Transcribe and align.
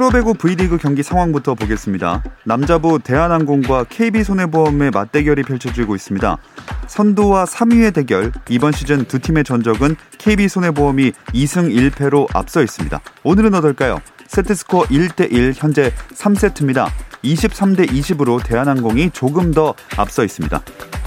프로배구 0.00 0.32
V리그 0.32 0.78
경기 0.78 1.02
상황부터 1.02 1.54
보겠습니다. 1.54 2.22
남자부 2.44 3.00
대한항공과 3.00 3.84
KB손해보험의 3.90 4.92
맞대결이 4.92 5.42
펼쳐지고 5.42 5.94
있습니다. 5.94 6.38
선두와 6.86 7.44
3위의 7.44 7.92
대결, 7.92 8.32
이번 8.48 8.72
시즌 8.72 9.04
두 9.04 9.18
팀의 9.18 9.44
전적은 9.44 9.96
KB손해보험이 10.16 11.12
2승 11.34 11.92
1패로 11.92 12.34
앞서 12.34 12.62
있습니다. 12.62 12.98
오늘은 13.24 13.52
어떨까요? 13.52 14.00
세트스코어 14.26 14.84
1대1 14.84 15.52
현재 15.54 15.92
3세트입니다. 16.14 16.86
23대 17.22 17.86
20으로 17.86 18.42
대한항공이 18.42 19.10
조금 19.10 19.52
더 19.52 19.74
앞서 19.98 20.24
있습니다. 20.24 20.62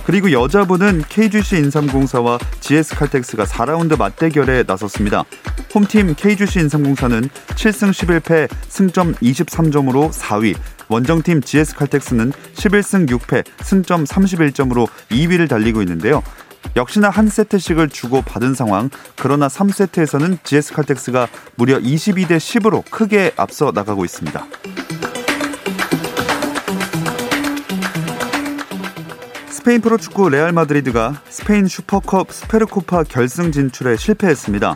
그리고 0.06 0.32
여자부는 0.32 1.04
KGC 1.08 1.58
인삼공사와 1.58 2.38
GS칼텍스가 2.60 3.46
4라운드 3.46 3.98
맞대결에 3.98 4.64
나섰습니다. 4.68 5.24
홈팀 5.74 6.16
KGC 6.16 6.60
인삼공사는 6.60 7.22
7승 7.30 7.92
11패 7.92 8.50
승점 8.68 9.14
23점으로 9.16 10.12
4위, 10.12 10.56
원정팀 10.90 11.42
GS칼텍스는 11.42 12.32
11승 12.32 13.10
6패 13.10 13.44
승점 13.62 14.04
31점으로 14.04 14.88
2위를 15.10 15.50
달리고 15.50 15.82
있는데요. 15.82 16.22
역시나 16.76 17.10
한 17.10 17.28
세트씩을 17.28 17.90
주고 17.90 18.22
받은 18.22 18.56
상황. 18.56 18.90
그러나 19.16 19.48
3세트에서는 19.48 20.44
GS칼텍스가 20.44 21.28
무려 21.56 21.80
22대 21.80 22.38
10으로 22.38 22.84
크게 22.90 23.32
앞서 23.36 23.72
나가고 23.74 24.06
있습니다. 24.06 24.46
스페인 29.64 29.80
프로축구 29.80 30.28
레알 30.28 30.52
마드리드가 30.52 31.22
스페인 31.30 31.68
슈퍼컵 31.68 32.34
수페르코파 32.34 33.04
결승 33.04 33.54
진출에 33.54 33.96
실패했습니다. 33.96 34.76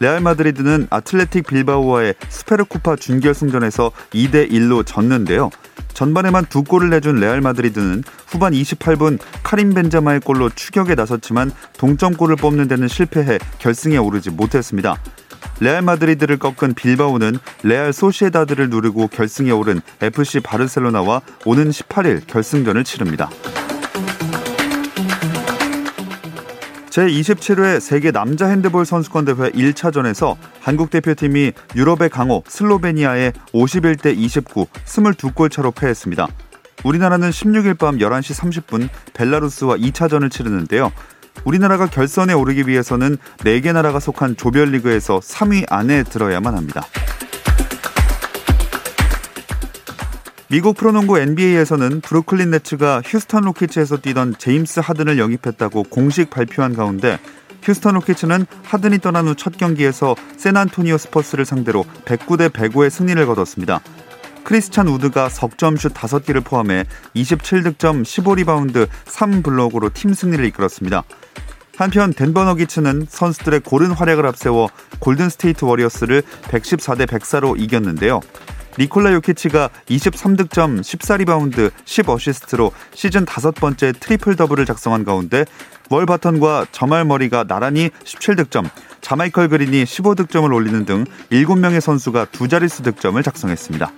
레알 0.00 0.18
마드리드는 0.18 0.88
아틀레틱 0.90 1.46
빌바오와의 1.46 2.16
수페르코파 2.30 2.96
준결승전에서 2.96 3.92
2대 4.10 4.50
1로 4.50 4.84
졌는데요. 4.84 5.50
전반에만 5.92 6.46
두 6.46 6.64
골을 6.64 6.90
내준 6.90 7.20
레알 7.20 7.42
마드리드는 7.42 8.02
후반 8.26 8.52
28분 8.54 9.20
카림 9.44 9.72
벤제마의 9.72 10.18
골로 10.18 10.50
추격에 10.50 10.96
나섰지만 10.96 11.52
동점골을 11.78 12.34
뽑는 12.34 12.66
데는 12.66 12.88
실패해 12.88 13.38
결승에 13.60 13.98
오르지 13.98 14.30
못했습니다. 14.30 14.96
레알 15.60 15.82
마드리드를 15.82 16.38
꺾은 16.38 16.74
빌바오는 16.74 17.38
레알 17.62 17.92
소시에다드를 17.92 18.68
누르고 18.68 19.06
결승에 19.06 19.52
오른 19.52 19.80
FC 20.02 20.40
바르셀로나와 20.40 21.20
오는 21.44 21.70
18일 21.70 22.26
결승전을 22.26 22.82
치릅니다. 22.82 23.30
제27회 26.94 27.80
세계 27.80 28.12
남자 28.12 28.46
핸드볼 28.46 28.86
선수권 28.86 29.24
대회 29.24 29.50
1차전에서 29.50 30.36
한국 30.60 30.90
대표팀이 30.90 31.50
유럽의 31.74 32.08
강호 32.08 32.44
슬로베니아에 32.46 33.32
51대 33.52 34.16
29, 34.16 34.68
22골 34.86 35.50
차로 35.50 35.72
패했습니다. 35.72 36.28
우리나라는 36.84 37.30
16일 37.30 37.78
밤 37.78 37.98
11시 37.98 38.62
30분 38.62 38.88
벨라루스와 39.12 39.76
2차전을 39.76 40.30
치르는데요. 40.30 40.92
우리나라가 41.44 41.88
결선에 41.88 42.32
오르기 42.32 42.68
위해서는 42.68 43.16
4개 43.38 43.72
나라가 43.72 43.98
속한 43.98 44.36
조별리그에서 44.36 45.18
3위 45.18 45.64
안에 45.68 46.04
들어야만 46.04 46.54
합니다. 46.54 46.84
미국 50.48 50.76
프로농구 50.76 51.18
NBA에서는 51.18 52.02
브루클린 52.02 52.50
네츠가 52.50 53.02
휴스턴 53.04 53.44
로키츠에서 53.44 53.98
뛰던 53.98 54.36
제임스 54.38 54.80
하든을 54.84 55.18
영입했다고 55.18 55.84
공식 55.84 56.28
발표한 56.30 56.74
가운데 56.74 57.18
휴스턴 57.62 57.94
로키츠는 57.94 58.46
하든이 58.62 58.98
떠난 58.98 59.26
후 59.26 59.34
첫 59.34 59.56
경기에서 59.56 60.14
샌안토니오 60.36 60.98
스퍼스를 60.98 61.46
상대로 61.46 61.84
109대 62.04 62.50
105의 62.50 62.90
승리를 62.90 63.24
거뒀습니다. 63.26 63.80
크리스찬 64.44 64.86
우드가 64.88 65.30
석점슛 65.30 65.94
5개를 65.94 66.44
포함해 66.44 66.84
27득점 67.16 68.02
15리바운드 68.02 68.86
3블록으로 69.06 69.92
팀 69.94 70.12
승리를 70.12 70.44
이끌었습니다. 70.44 71.04
한편 71.78 72.12
덴버 72.12 72.44
너기츠는 72.44 73.06
선수들의 73.08 73.60
고른 73.60 73.90
활약을 73.92 74.26
앞세워 74.26 74.68
골든 74.98 75.30
스테이트 75.30 75.64
워리어스를 75.64 76.22
114대 76.42 77.06
104로 77.06 77.58
이겼는데요. 77.58 78.20
니콜라 78.78 79.12
요키치가 79.12 79.70
23득점, 79.86 80.80
14리바운드, 80.80 81.70
10어시스트로 81.84 82.72
시즌 82.94 83.24
다섯 83.24 83.54
번째 83.54 83.92
트리플 83.92 84.36
더블을 84.36 84.66
작성한 84.66 85.04
가운데 85.04 85.44
월 85.90 86.06
바턴과 86.06 86.66
저말 86.72 87.04
머리가 87.04 87.44
나란히 87.44 87.90
17득점, 88.04 88.68
자마이컬 89.00 89.48
그린이 89.48 89.84
15득점을 89.84 90.52
올리는 90.52 90.84
등 90.84 91.04
7명의 91.30 91.80
선수가 91.80 92.26
두 92.32 92.48
자릿수 92.48 92.82
득점을 92.82 93.22
작성했습니다. 93.22 93.92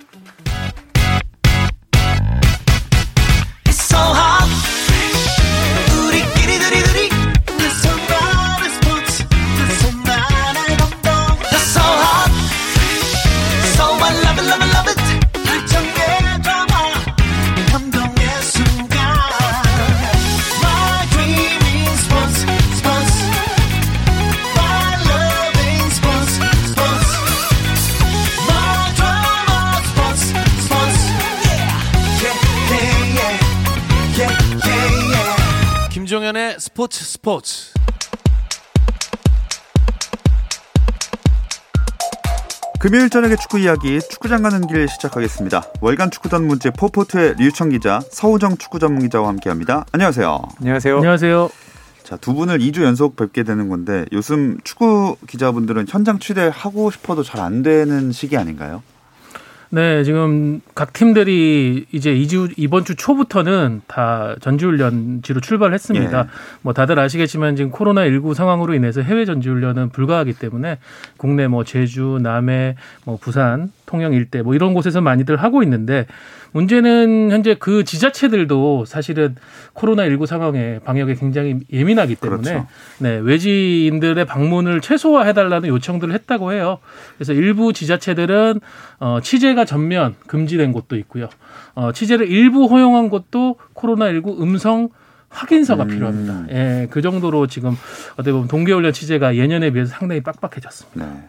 스포츠 36.77 37.03
스포츠 37.07 37.73
금요일 42.79 43.09
저녁의 43.09 43.39
축구 43.39 43.59
이야기 43.59 43.99
축구장 43.99 44.43
가는 44.43 44.67
길 44.67 44.87
시작하겠습니다. 44.87 45.73
월간 45.81 46.11
축구단 46.11 46.47
문제 46.47 46.71
포포트의 46.71 47.37
류청 47.39 47.71
기자, 47.71 48.01
서우정 48.11 48.59
축구 48.59 48.79
전문 48.79 49.01
기자와 49.05 49.27
함께합니다. 49.29 49.87
안녕하세요. 49.93 50.43
안녕하세요. 50.61 50.97
안녕하세요. 50.97 51.49
자, 52.05 52.19
두 52.19 52.35
분을 52.35 52.59
2주 52.59 52.83
연속 52.83 53.17
뵙게 53.17 53.43
되는 53.43 53.71
건데 53.71 54.05
요즘 54.13 54.59
축구 54.63 55.17
기자분들은 55.27 55.87
현장 55.89 56.19
취재하고 56.19 56.91
싶어도 56.91 57.23
잘 57.23 57.41
안 57.41 57.63
되는 57.63 58.13
시기 58.13 58.37
아닌가요? 58.37 58.83
네, 59.71 60.05
지금 60.05 60.61
각 60.75 60.93
팀들이 60.93 61.87
이제 61.91 62.15
2주 62.15 62.53
이번 62.57 62.85
주 62.85 62.95
초부터는 62.95 63.83
다 63.87 64.37
전지훈련지로 64.41 65.41
출발했습니다. 65.41 66.19
예. 66.19 66.25
뭐 66.63 66.73
다들 66.73 66.99
아시겠지만 66.99 67.57
지금 67.57 67.71
코로나 67.71 68.05
19 68.05 68.35
상황으로 68.35 68.75
인해서 68.75 69.03
해외 69.03 69.25
전지훈련은 69.25 69.89
불가하기 69.91 70.35
때문에 70.35 70.79
국내 71.17 71.49
뭐 71.49 71.65
제주, 71.65 72.19
남해, 72.23 72.77
뭐 73.05 73.19
부산, 73.21 73.73
통영 73.87 74.13
일대 74.13 74.43
뭐 74.43 74.55
이런 74.55 74.73
곳에서 74.73 75.01
많이들 75.01 75.37
하고 75.37 75.63
있는데 75.63 76.07
문제는 76.53 77.31
현재 77.33 77.55
그 77.59 77.85
지자체들도 77.85 78.85
사실은 78.87 79.37
코로나 79.75 80.07
19 80.07 80.27
상황에 80.27 80.79
방역에 80.85 81.15
굉장히 81.15 81.59
예민하기 81.71 82.15
때문에 82.17 82.43
그렇죠. 82.43 82.67
네, 82.99 83.19
외지인들의 83.23 84.25
방문을 84.25 84.81
최소화해 84.81 85.35
달라는 85.35 85.69
요청들을 85.69 86.15
했다고 86.15 86.53
해요. 86.53 86.79
그래서 87.17 87.35
일부 87.35 87.73
지자체들은 87.73 88.61
어, 89.01 89.19
취재 89.23 89.55
가 89.57 89.65
전면 89.65 90.15
금지된 90.29 90.73
곳도 90.73 90.97
있고요. 90.97 91.29
어, 91.75 91.91
취재를 91.93 92.31
일부 92.31 92.67
허용한 92.67 93.09
곳도 93.09 93.57
코로나19 93.75 94.41
음성 94.41 94.91
확인서가 95.29 95.85
음. 95.85 95.89
필요합니다. 95.89 96.45
예, 96.51 96.87
그 96.91 97.03
정도로 97.03 97.47
지금 97.49 97.77
어떻게 98.13 98.33
보면 98.33 98.49
동계훈련 98.49 98.93
취재가 98.93 99.35
예년에 99.37 99.71
비해서 99.71 99.95
상당히 99.99 100.23
빡빡해졌습니다. 100.23 101.05
네. 101.05 101.29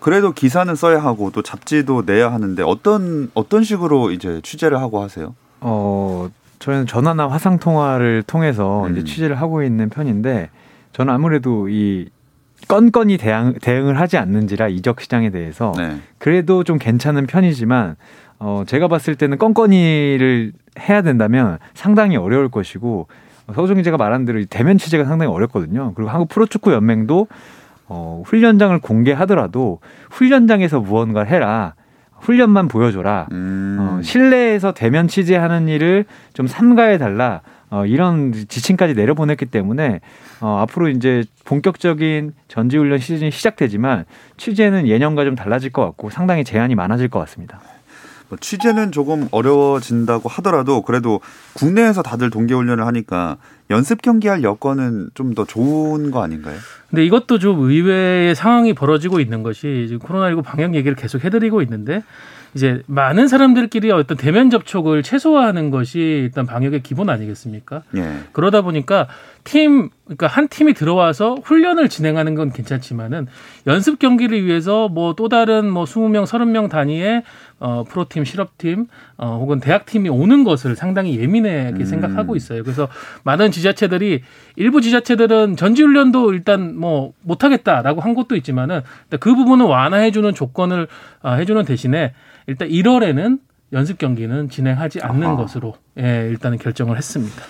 그래도 0.00 0.32
기사는 0.32 0.72
써야 0.74 1.02
하고 1.02 1.30
또 1.32 1.42
잡지도 1.42 2.02
내야 2.04 2.32
하는데 2.32 2.62
어떤 2.62 3.30
어떤 3.34 3.64
식으로 3.64 4.12
이제 4.12 4.40
취재를 4.42 4.78
하고 4.80 5.02
하세요? 5.02 5.34
어, 5.60 6.28
저희는 6.60 6.86
전화나 6.86 7.28
화상 7.28 7.58
통화를 7.58 8.22
통해서 8.26 8.86
음. 8.86 8.92
이제 8.92 9.04
취재를 9.04 9.40
하고 9.40 9.62
있는 9.62 9.88
편인데 9.88 10.50
저는 10.92 11.12
아무래도 11.12 11.68
이 11.68 12.08
건건이 12.68 13.16
대응, 13.16 13.54
대응을 13.60 13.98
하지 13.98 14.18
않는지라 14.18 14.68
이적 14.68 15.00
시장에 15.00 15.30
대해서 15.30 15.72
네. 15.76 15.96
그래도 16.18 16.64
좀 16.64 16.78
괜찮은 16.78 17.26
편이지만 17.26 17.96
어, 18.38 18.62
제가 18.66 18.88
봤을 18.88 19.16
때는 19.16 19.38
건건이를 19.38 20.52
해야 20.78 21.02
된다면 21.02 21.58
상당히 21.74 22.16
어려울 22.16 22.50
것이고 22.50 23.08
서우정 23.54 23.78
기자가 23.78 23.96
말한 23.96 24.26
대로 24.26 24.44
대면 24.44 24.76
취재가 24.76 25.04
상당히 25.04 25.32
어렵거든요. 25.32 25.92
그리고 25.94 26.10
한국 26.10 26.28
프로축구 26.28 26.72
연맹도 26.72 27.26
어, 27.88 28.22
훈련장을 28.26 28.78
공개하더라도 28.80 29.80
훈련장에서 30.10 30.80
무언가를 30.80 31.30
해라. 31.30 31.74
훈련만 32.20 32.68
보여줘라. 32.68 33.28
음. 33.32 33.76
어, 33.80 34.02
실내에서 34.02 34.72
대면 34.72 35.08
취재하는 35.08 35.68
일을 35.68 36.04
좀 36.34 36.46
삼가해 36.46 36.98
달라. 36.98 37.40
어, 37.70 37.86
이런 37.86 38.32
지침까지 38.32 38.94
내려보냈기 38.94 39.46
때문에 39.46 40.00
어, 40.40 40.58
앞으로 40.62 40.88
이제 40.88 41.24
본격적인 41.44 42.32
전지훈련 42.48 42.98
시즌이 42.98 43.30
시작되지만 43.30 44.04
취재는 44.36 44.86
예년과 44.86 45.24
좀 45.24 45.34
달라질 45.34 45.70
것 45.70 45.84
같고 45.84 46.10
상당히 46.10 46.44
제한이 46.44 46.74
많아질 46.74 47.08
것 47.08 47.18
같습니다. 47.20 47.60
뭐 48.28 48.36
취재는 48.38 48.92
조금 48.92 49.26
어려워진다고 49.30 50.28
하더라도 50.28 50.82
그래도 50.82 51.20
국내에서 51.54 52.02
다들 52.02 52.28
동계훈련을 52.28 52.86
하니까 52.86 53.38
연습 53.70 54.02
경기할 54.02 54.42
여건은 54.42 55.10
좀 55.14 55.34
더 55.34 55.44
좋은 55.44 56.10
거 56.10 56.22
아닌가요? 56.22 56.56
근데 56.90 57.04
이것도 57.04 57.38
좀 57.38 57.60
의외의 57.60 58.34
상황이 58.34 58.74
벌어지고 58.74 59.20
있는 59.20 59.42
것이 59.42 59.86
지금 59.88 59.98
코로나19 60.06 60.42
방역 60.42 60.74
얘기를 60.74 60.94
계속 60.94 61.24
해드리고 61.24 61.62
있는데 61.62 62.02
이제 62.54 62.82
많은 62.86 63.28
사람들끼리 63.28 63.90
어떤 63.92 64.16
대면 64.16 64.48
접촉을 64.50 65.02
최소화하는 65.02 65.70
것이 65.70 65.98
일단 65.98 66.46
방역의 66.46 66.82
기본 66.82 67.10
아니겠습니까? 67.10 67.82
예. 67.96 68.20
그러다 68.32 68.62
보니까 68.62 69.06
팀 69.48 69.88
그러니까 70.04 70.26
한 70.26 70.48
팀이 70.48 70.74
들어와서 70.74 71.36
훈련을 71.42 71.88
진행하는 71.88 72.34
건 72.34 72.52
괜찮지만은 72.52 73.28
연습 73.66 73.98
경기를 73.98 74.44
위해서 74.44 74.88
뭐 74.88 75.14
또 75.16 75.28
다른 75.30 75.70
뭐 75.70 75.84
20명, 75.84 76.26
30명 76.26 76.68
단위의 76.68 77.22
어 77.60 77.84
프로팀, 77.88 78.24
실업팀 78.24 78.86
어 79.16 79.38
혹은 79.40 79.58
대학팀이 79.58 80.10
오는 80.10 80.44
것을 80.44 80.76
상당히 80.76 81.18
예민하게 81.18 81.80
음. 81.80 81.84
생각하고 81.84 82.36
있어요. 82.36 82.62
그래서 82.62 82.88
많은 83.24 83.50
지자체들이 83.50 84.22
일부 84.56 84.80
지자체들은 84.82 85.56
전지 85.56 85.82
훈련도 85.82 86.32
일단 86.34 86.76
뭐 86.78 87.12
못 87.22 87.44
하겠다라고 87.44 88.00
한 88.00 88.14
것도 88.14 88.36
있지만은 88.36 88.80
그 89.20 89.34
부분을 89.34 89.66
완화해 89.66 90.10
주는 90.10 90.32
조건을 90.34 90.88
어, 91.22 91.32
해 91.34 91.44
주는 91.44 91.64
대신에 91.64 92.12
일단 92.46 92.68
1월에는 92.68 93.38
연습 93.72 93.98
경기는 93.98 94.48
진행하지 94.48 95.00
않는 95.00 95.26
아하. 95.26 95.36
것으로 95.36 95.74
예, 95.98 96.26
일단은 96.30 96.58
결정을 96.58 96.96
했습니다. 96.96 97.42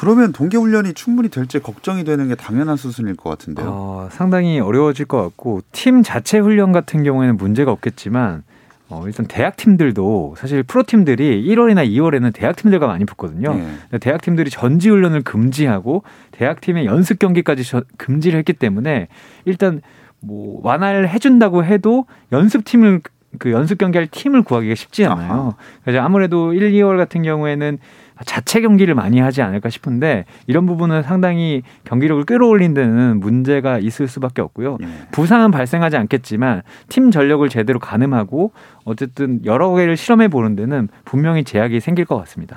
그러면 0.00 0.32
동계훈련이 0.32 0.94
충분히 0.94 1.28
될지 1.28 1.58
걱정이 1.58 2.04
되는 2.04 2.26
게 2.26 2.34
당연한 2.34 2.78
수순일 2.78 3.16
것 3.16 3.28
같은데요. 3.28 3.66
어, 3.68 4.08
상당히 4.10 4.58
어려워질 4.58 5.04
것 5.04 5.20
같고 5.20 5.60
팀 5.72 6.02
자체 6.02 6.38
훈련 6.38 6.72
같은 6.72 7.02
경우에는 7.02 7.36
문제가 7.36 7.70
없겠지만 7.70 8.42
어, 8.88 9.02
일단 9.06 9.26
대학 9.26 9.56
팀들도 9.56 10.36
사실 10.38 10.62
프로 10.62 10.84
팀들이 10.84 11.46
1월이나 11.46 11.86
2월에는 11.86 12.32
대학 12.32 12.56
팀들과 12.56 12.86
많이 12.86 13.04
붙거든요. 13.04 13.52
네. 13.52 13.98
대학 13.98 14.22
팀들이 14.22 14.48
전지 14.48 14.88
훈련을 14.88 15.20
금지하고 15.20 16.02
대학 16.30 16.62
팀의 16.62 16.86
연습 16.86 17.18
경기까지 17.18 17.62
금지를 17.98 18.38
했기 18.38 18.54
때문에 18.54 19.08
일단 19.44 19.82
뭐 20.20 20.60
완화를 20.62 21.10
해준다고 21.10 21.62
해도 21.62 22.06
연습 22.32 22.64
팀을 22.64 23.02
그 23.38 23.52
연습 23.52 23.78
경기할 23.78 24.08
팀을 24.08 24.42
구하기가 24.42 24.74
쉽지 24.74 25.04
않아요. 25.06 25.54
그래서 25.84 26.00
아무래도 26.00 26.52
1, 26.52 26.72
2월 26.72 26.96
같은 26.96 27.22
경우에는 27.22 27.78
자체 28.26 28.60
경기를 28.60 28.94
많이 28.94 29.18
하지 29.20 29.40
않을까 29.40 29.70
싶은데 29.70 30.26
이런 30.46 30.66
부분은 30.66 31.02
상당히 31.02 31.62
경기력을 31.84 32.24
끌어올린 32.24 32.74
데는 32.74 33.18
문제가 33.20 33.78
있을 33.78 34.08
수밖에 34.08 34.42
없고요. 34.42 34.76
네. 34.80 34.88
부상은 35.10 35.50
발생하지 35.50 35.96
않겠지만 35.96 36.62
팀 36.88 37.10
전력을 37.10 37.48
제대로 37.48 37.78
가늠하고 37.78 38.52
어쨌든 38.84 39.40
여러 39.44 39.74
개를 39.74 39.96
실험해 39.96 40.28
보는 40.28 40.56
데는 40.56 40.88
분명히 41.04 41.44
제약이 41.44 41.80
생길 41.80 42.04
것 42.04 42.18
같습니다. 42.18 42.56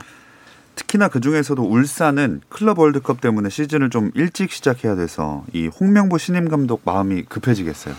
특히나 0.75 1.07
그 1.07 1.21
중에서도 1.21 1.61
울산은 1.61 2.41
클럽 2.49 2.79
월드컵 2.79 3.21
때문에 3.21 3.49
시즌을 3.49 3.89
좀 3.89 4.11
일찍 4.15 4.51
시작해야 4.51 4.95
돼서 4.95 5.43
이 5.53 5.67
홍명보 5.67 6.17
신임 6.17 6.49
감독 6.49 6.81
마음이 6.83 7.23
급해지겠어요. 7.23 7.93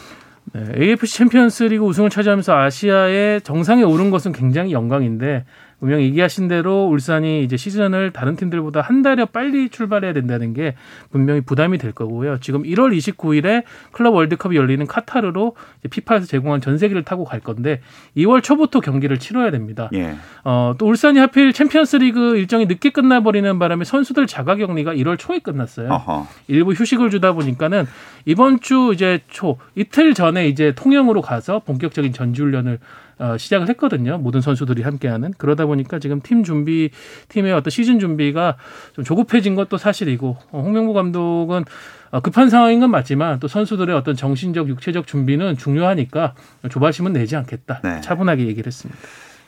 네, 0.53 0.73
AFC 0.77 1.17
챔피언스 1.19 1.65
리그 1.65 1.85
우승을 1.85 2.11
차지하면서 2.11 2.55
아시아의 2.55 3.41
정상에 3.43 3.83
오른 3.83 4.11
것은 4.11 4.33
굉장히 4.33 4.73
영광인데 4.73 5.45
분명 5.81 6.01
얘기하신 6.01 6.49
대로 6.49 6.87
울산이 6.87 7.43
이제 7.43 7.57
시즌을 7.57 8.13
다른 8.13 8.37
팀들보다 8.37 8.81
한 8.81 9.03
달여 9.03 9.27
빨리 9.27 9.69
출발해야 9.69 10.13
된다는 10.13 10.55
게 10.55 10.75
분명히 11.11 11.41
부담이 11.41 11.79
될 11.79 11.93
거고요. 11.93 12.39
지금 12.41 12.63
1월 12.63 12.97
29일에 12.97 13.65
클럽 13.93 14.15
월드컵이 14.15 14.57
열리는 14.57 14.87
카타르로 14.87 15.57
피파에서 15.91 16.27
제공한 16.27 16.61
전세기를 16.61 17.05
타고 17.05 17.25
갈 17.25 17.41
건데 17.41 17.81
2월 18.17 18.43
초부터 18.43 18.81
경기를 18.81 19.19
치러야 19.19 19.51
됩니다. 19.51 19.91
예. 19.95 20.15
어, 20.45 20.75
또 20.79 20.87
울산이 20.87 21.19
하필 21.19 21.53
챔피언스리그 21.53 22.37
일정이 22.37 22.67
늦게 22.67 22.91
끝나버리는 22.91 23.59
바람에 23.59 23.85
선수들 23.85 24.27
자가격리가 24.27 24.95
1월 24.95 25.19
초에 25.19 25.39
끝났어요. 25.39 25.89
어허. 25.91 26.27
일부 26.49 26.73
휴식을 26.73 27.11
주다 27.11 27.33
보니까는 27.33 27.87
이번 28.25 28.61
주 28.61 28.93
이제 28.95 29.21
초 29.29 29.59
이틀 29.75 30.15
전에 30.15 30.49
이제 30.49 30.73
통영으로 30.75 31.21
가서 31.21 31.61
본격적인 31.61 32.13
전지훈련을 32.13 32.79
어, 33.19 33.37
시작을 33.39 33.69
했거든요. 33.71 34.19
모든 34.19 34.41
선수들이 34.41 34.83
함께하는 34.83 35.35
그러다 35.39 35.67
보니까 35.67 35.99
지금 35.99 36.21
팀 36.21 36.45
준비 36.45 36.91
팀의 37.29 37.53
어떤 37.53 37.71
시즌 37.71 37.99
준비가 37.99 38.57
좀 38.95 39.05
조급해진 39.05 39.55
것도 39.55 39.79
사실이고 39.79 40.37
어, 40.51 40.61
홍명보 40.61 40.93
감독은 40.93 41.65
어, 42.11 42.21
급한 42.21 42.49
상황인 42.49 42.81
건 42.81 42.91
맞지만 42.91 43.41
또 43.41 43.49
선수들의 43.49 43.95
어떤 43.95 44.15
정신적 44.15 44.69
육체적 44.69 45.07
준비는 45.07 45.57
중요하니까 45.57 46.35
조바심은 46.71 47.13
내지 47.13 47.37
않겠다. 47.37 47.81
네. 47.83 48.01
차분하게 48.01 48.47
얘기를 48.47 48.67
했습니다. 48.67 48.99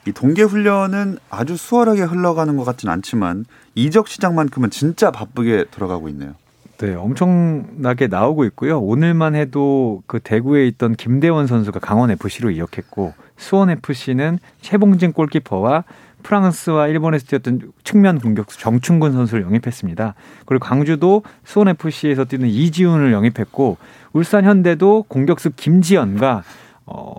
이 0.07 0.13
동계 0.13 0.43
훈련은 0.43 1.19
아주 1.31 1.57
수월하게 1.57 2.03
흘러가는 2.03 2.57
것 2.57 2.65
같진 2.65 2.89
않지만 2.89 3.45
이적 3.75 4.07
시장만큼은 4.09 4.71
진짜 4.71 5.11
바쁘게 5.11 5.67
돌아가고 5.73 6.09
있네요. 6.11 6.35
네, 6.79 6.95
엄청나게 6.95 8.09
나오고 8.09 8.45
있고요. 8.47 8.79
오늘만 8.81 9.35
해도 9.35 10.03
그 10.07 10.21
대구에 10.21 10.67
있던 10.69 10.95
김대원 10.95 11.47
선수가 11.47 11.81
강원 11.81 12.11
FC로 12.11 12.51
이적했고 12.51 13.15
수원 13.37 13.71
FC는 13.71 14.39
최봉진 14.61 15.13
골키퍼와 15.13 15.85
프랑스와 16.23 16.89
일본에서 16.89 17.27
뛰었던 17.27 17.73
측면 17.85 18.19
공격수 18.19 18.59
정충근 18.59 19.13
선수를 19.13 19.45
영입했습니다. 19.45 20.15
그리고 20.45 20.65
광주도 20.65 21.23
수원 21.45 21.69
FC에서 21.69 22.25
뛰는 22.25 22.49
이지훈을 22.49 23.13
영입했고 23.13 23.79
울산 24.13 24.45
현대도 24.45 25.05
공격수 25.09 25.53
김지연과 25.57 26.43
어 26.87 27.15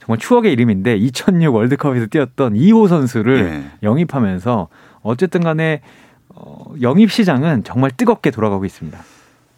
정말 0.00 0.18
추억의 0.18 0.52
이름인데 0.52 0.96
2006 0.96 1.54
월드컵에서 1.54 2.06
뛰었던 2.06 2.56
이호 2.56 2.88
선수를 2.88 3.44
네. 3.44 3.70
영입하면서 3.82 4.68
어쨌든 5.02 5.42
간에 5.42 5.82
어, 6.40 6.74
영입 6.82 7.10
시장은 7.10 7.64
정말 7.64 7.90
뜨겁게 7.90 8.30
돌아가고 8.30 8.64
있습니다. 8.64 8.98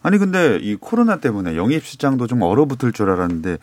아니 0.03 0.17
근데 0.17 0.57
이 0.61 0.75
코로나 0.75 1.17
때문에 1.17 1.55
영입 1.55 1.85
시장도 1.85 2.27
좀 2.27 2.41
얼어붙을 2.41 2.91
줄 2.91 3.09
알았는데 3.11 3.57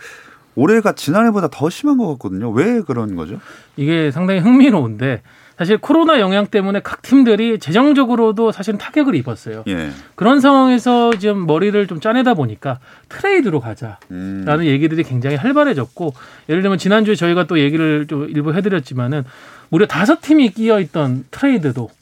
올해가 0.55 0.93
지난해보다 0.93 1.49
더 1.51 1.71
심한 1.71 1.97
것 1.99 2.07
같거든요. 2.13 2.51
왜 2.51 2.81
그런 2.81 3.17
거죠? 3.17 3.41
이게 3.77 4.11
상당히 4.11 4.41
흥미로운데 4.41 5.23
사실 5.57 5.77
코로나 5.79 6.21
영향 6.21 6.47
때문에 6.47 6.81
각 6.81 7.03
팀들이 7.03 7.59
재정적으로도 7.59 8.53
사실은 8.53 8.79
타격을 8.79 9.17
입었어요. 9.17 9.65
예. 9.67 9.91
그런 10.15 10.41
상황에서 10.41 11.13
지금 11.19 11.47
머리를 11.47 11.87
좀 11.89 11.99
짜내다 11.99 12.35
보니까 12.35 12.79
트레이드로 13.09 13.59
가자라는 13.59 13.99
음. 14.11 14.65
얘기들이 14.65 15.03
굉장히 15.03 15.35
활발해졌고 15.35 16.15
예를 16.49 16.63
들면 16.63 16.79
지난주에 16.79 17.17
저희가 17.17 17.49
또 17.49 17.59
얘기를 17.59 18.07
좀 18.07 18.29
일부 18.29 18.55
해드렸지만은 18.55 19.25
무려 19.69 19.87
다섯 19.87 20.21
팀이 20.21 20.51
끼어 20.51 20.79
있던 20.81 21.25
트레이드도 21.33 21.89
예, 21.89 21.98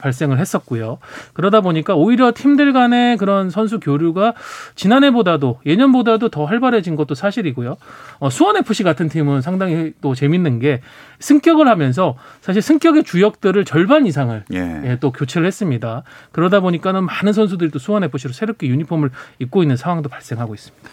발생을 0.00 0.38
했었고요. 0.38 0.98
그러다 1.32 1.60
보니까 1.60 1.94
오히려 1.94 2.32
팀들 2.34 2.72
간의 2.72 3.16
그런 3.16 3.50
선수 3.50 3.80
교류가 3.80 4.34
지난해보다도 4.74 5.60
예년보다도 5.64 6.28
더 6.28 6.44
활발해진 6.44 6.96
것도 6.96 7.14
사실이고요. 7.14 7.76
어, 8.18 8.30
수원 8.30 8.56
FC 8.56 8.82
같은 8.82 9.08
팀은 9.08 9.40
상당히 9.40 9.92
또 10.00 10.14
재밌는 10.14 10.58
게 10.58 10.80
승격을 11.20 11.68
하면서 11.68 12.16
사실 12.40 12.62
승격의 12.62 13.04
주역들을 13.04 13.64
절반 13.64 14.06
이상을 14.06 14.44
예. 14.52 14.82
예, 14.84 14.98
또 15.00 15.12
교체를 15.12 15.46
했습니다. 15.46 16.02
그러다 16.32 16.60
보니까는 16.60 17.04
많은 17.04 17.32
선수들이 17.32 17.70
또 17.70 17.78
수원 17.78 18.04
FC로 18.04 18.32
새롭게 18.32 18.66
유니폼을 18.68 19.10
입고 19.38 19.62
있는 19.62 19.76
상황도 19.76 20.08
발생하고 20.08 20.54
있습니다. 20.54 20.88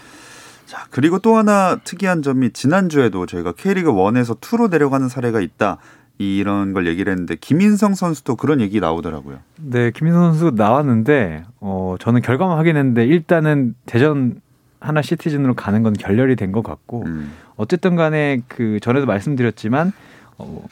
자, 0.65 0.87
그리고 0.89 1.19
또 1.19 1.35
하나 1.35 1.77
특이한 1.83 2.21
점이 2.21 2.51
지난주에도 2.51 3.25
저희가 3.25 3.51
K리그 3.53 3.91
1에서 3.91 4.39
2로 4.39 4.69
내려가는 4.69 5.07
사례가 5.07 5.39
있다. 5.39 5.77
이런 6.17 6.73
걸 6.73 6.87
얘기를 6.87 7.11
했는데 7.11 7.35
김인성 7.35 7.93
선수도 7.95 8.35
그런 8.35 8.61
얘기 8.61 8.79
나오더라고요. 8.79 9.39
네, 9.57 9.91
김인성 9.91 10.33
선수 10.33 10.51
나왔는데 10.55 11.43
어 11.59 11.95
저는 11.99 12.21
결과만 12.21 12.57
확인했는데 12.57 13.05
일단은 13.05 13.75
대전 13.85 14.39
하나 14.79 15.01
시티즌으로 15.01 15.55
가는 15.55 15.83
건 15.83 15.93
결렬이 15.93 16.35
된 16.35 16.51
것 16.51 16.63
같고 16.63 17.03
음. 17.05 17.31
어쨌든 17.57 17.95
간에 17.95 18.41
그 18.47 18.79
전에도 18.81 19.05
말씀드렸지만 19.07 19.91
어 20.37 20.63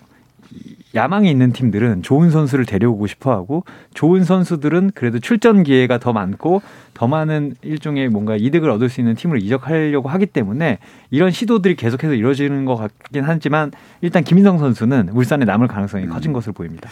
야망이 0.96 1.30
있는 1.30 1.52
팀들은 1.52 2.04
좋은 2.04 2.30
선수를 2.30 2.66
데려오고 2.66 3.08
싶어 3.08 3.32
하고 3.32 3.64
좋은 3.94 4.24
선수들은 4.24 4.92
그래도 4.94 5.20
출전 5.20 5.64
기회가 5.64 5.98
더 5.98 6.14
많고 6.14 6.62
더 6.94 7.08
많은 7.08 7.56
일종의 7.64 8.10
뭔가 8.10 8.36
이득을 8.36 8.70
얻을 8.70 8.90
수 8.90 9.02
있는 9.02 9.16
팀으로 9.16 9.40
이적하려고 9.40 10.10
하기 10.10 10.28
때문에 10.28 10.78
이런 11.10 11.32
시도들이 11.32 11.76
계속해서 11.76 12.14
이루어지는 12.14 12.66
것 12.66 12.76
같긴 12.76 13.24
하지만 13.24 13.72
일단 14.02 14.24
김인성 14.24 14.60
선수는 14.60 15.10
울산에 15.10 15.46
남을 15.46 15.68
가능성이 15.68 16.08
커진 16.08 16.32
음. 16.32 16.34
것으로 16.34 16.54
보입니다. 16.54 16.90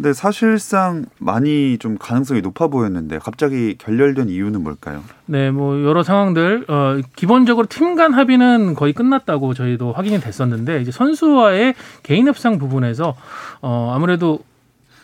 근데 0.00 0.14
사실상 0.14 1.04
많이 1.18 1.76
좀 1.76 1.98
가능성이 1.98 2.40
높아 2.40 2.68
보였는데 2.68 3.18
갑자기 3.18 3.76
결렬된 3.76 4.30
이유는 4.30 4.62
뭘까요? 4.62 5.02
네, 5.26 5.50
뭐 5.50 5.84
여러 5.84 6.02
상황들 6.02 6.64
어 6.68 6.98
기본적으로 7.16 7.66
팀 7.68 7.90
간 7.96 8.14
합의는 8.14 8.74
거의 8.74 8.94
끝났다고 8.94 9.52
저희도 9.52 9.92
확인이 9.92 10.18
됐었는데 10.20 10.80
이제 10.80 10.90
선수와의 10.90 11.74
개인 12.02 12.28
협상 12.28 12.56
부분에서 12.58 13.14
어 13.60 13.92
아무래도 13.94 14.38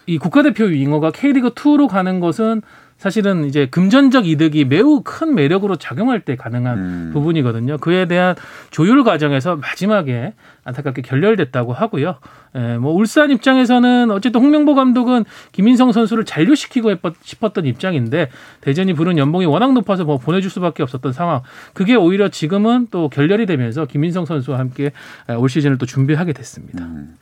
이 0.07 0.17
국가대표 0.17 0.65
윙어가 0.65 1.11
K리그 1.11 1.51
2로 1.51 1.89
가는 1.89 2.19
것은 2.21 2.63
사실은 2.99 3.45
이제 3.45 3.67
금전적 3.67 4.27
이득이 4.27 4.65
매우 4.65 5.03
큰 5.05 5.35
매력으로 5.35 5.77
작용할 5.77 6.21
때 6.21 6.35
가능한 6.35 6.79
음. 6.79 7.11
부분이거든요. 7.13 7.77
그에 7.79 8.07
대한 8.07 8.35
조율 8.71 9.05
과정에서 9.05 9.57
마지막에 9.57 10.33
안타깝게 10.65 11.03
결렬됐다고 11.03 11.75
하고요. 11.75 12.17
예, 12.57 12.79
뭐 12.79 12.93
울산 12.93 13.31
입장에서는 13.31 14.11
어쨌든 14.11 14.41
홍명보 14.41 14.75
감독은 14.75 15.27
김인성 15.53 15.93
선수를 15.93 16.25
잔류시키고 16.25 16.95
싶었던 17.21 17.67
입장인데 17.67 18.31
대전이 18.63 18.95
부른 18.95 19.19
연봉이 19.19 19.45
워낙 19.45 19.75
높아서 19.75 20.05
뭐 20.05 20.17
보내줄 20.17 20.51
수밖에 20.51 20.83
없었던 20.83 21.13
상황. 21.13 21.43
그게 21.75 21.95
오히려 21.95 22.31
지금은 22.31 22.89
또 22.91 23.11
결렬이 23.11 23.45
되면서 23.45 23.85
김인성 23.85 24.25
선수와 24.25 24.59
함께 24.59 24.93
올 25.37 25.51
시즌을 25.51 25.77
또 25.77 25.85
준비하게 25.85 26.33
됐습니다. 26.33 26.85
음. 26.85 27.15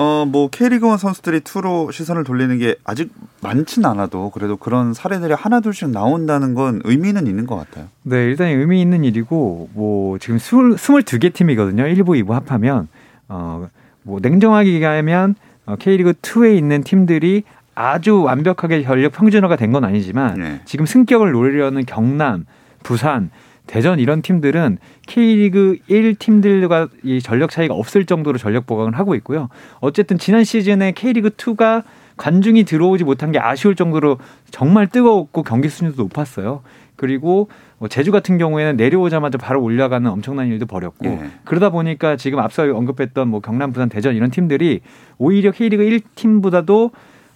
어, 0.00 0.24
뭐 0.24 0.48
K리그1 0.48 0.96
선수들이 0.96 1.40
투로 1.40 1.90
시선을 1.90 2.22
돌리는 2.22 2.56
게 2.58 2.76
아직 2.84 3.10
많진 3.42 3.84
않아도 3.84 4.30
그래도 4.30 4.56
그런 4.56 4.94
사례들이 4.94 5.32
하나 5.32 5.58
둘씩 5.58 5.90
나온다는 5.90 6.54
건 6.54 6.80
의미는 6.84 7.26
있는 7.26 7.46
것 7.46 7.56
같아요. 7.56 7.86
네, 8.04 8.26
일단 8.26 8.46
의미 8.46 8.80
있는 8.80 9.02
일이고 9.02 9.70
뭐 9.74 10.16
지금 10.18 10.36
22개 10.36 11.34
팀이거든요. 11.34 11.82
1부, 11.82 12.10
2부 12.22 12.28
합하면 12.30 12.86
어, 13.28 13.66
뭐 14.04 14.20
냉정하게 14.22 14.72
얘기하면 14.74 15.34
어, 15.66 15.74
K리그 15.76 16.12
2에 16.12 16.56
있는 16.56 16.84
팀들이 16.84 17.42
아주 17.74 18.22
완벽하게 18.22 18.84
전력 18.84 19.10
평준화가 19.12 19.56
된 19.56 19.72
건 19.72 19.82
아니지만 19.82 20.34
네. 20.38 20.60
지금 20.64 20.86
승격을 20.86 21.32
노리려는 21.32 21.84
경남, 21.86 22.46
부산 22.84 23.30
대전 23.68 24.00
이런 24.00 24.22
팀들은 24.22 24.78
K리그 25.06 25.76
1 25.86 26.16
팀들과 26.16 26.88
이 27.04 27.20
전력 27.20 27.50
차이가 27.50 27.74
없을 27.74 28.06
정도로 28.06 28.38
전력 28.38 28.66
보강을 28.66 28.98
하고 28.98 29.14
있고요. 29.14 29.48
어쨌든 29.80 30.18
지난 30.18 30.42
시즌에 30.42 30.92
K리그 30.92 31.30
2가 31.30 31.84
관중이 32.16 32.64
들어오지 32.64 33.04
못한 33.04 33.30
게 33.30 33.38
아쉬울 33.38 33.76
정도로 33.76 34.18
정말 34.50 34.88
뜨거웠고 34.88 35.44
경기 35.44 35.68
수준도 35.68 36.02
높았어요. 36.02 36.62
그리고 36.96 37.48
뭐 37.78 37.88
제주 37.88 38.10
같은 38.10 38.38
경우에는 38.38 38.76
내려오자마자 38.76 39.38
바로 39.38 39.62
올라가는 39.62 40.10
엄청난 40.10 40.48
일도 40.48 40.66
벌였고 40.66 41.06
예. 41.06 41.30
그러다 41.44 41.70
보니까 41.70 42.16
지금 42.16 42.40
앞서 42.40 42.64
언급했던 42.64 43.28
뭐 43.28 43.38
경남, 43.38 43.72
부산, 43.72 43.88
대전 43.88 44.16
이런 44.16 44.32
팀들이 44.32 44.80
오히려 45.16 45.52
K리그 45.52 45.84
1팀보다도 45.84 46.90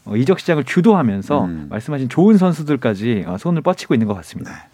어, 0.04 0.16
이적 0.16 0.40
시장을 0.40 0.64
주도하면서 0.64 1.44
음. 1.44 1.66
말씀하신 1.70 2.08
좋은 2.08 2.36
선수들까지 2.38 3.24
어, 3.28 3.38
손을 3.38 3.62
뻗치고 3.62 3.94
있는 3.94 4.08
것 4.08 4.14
같습니다. 4.14 4.50
네. 4.50 4.71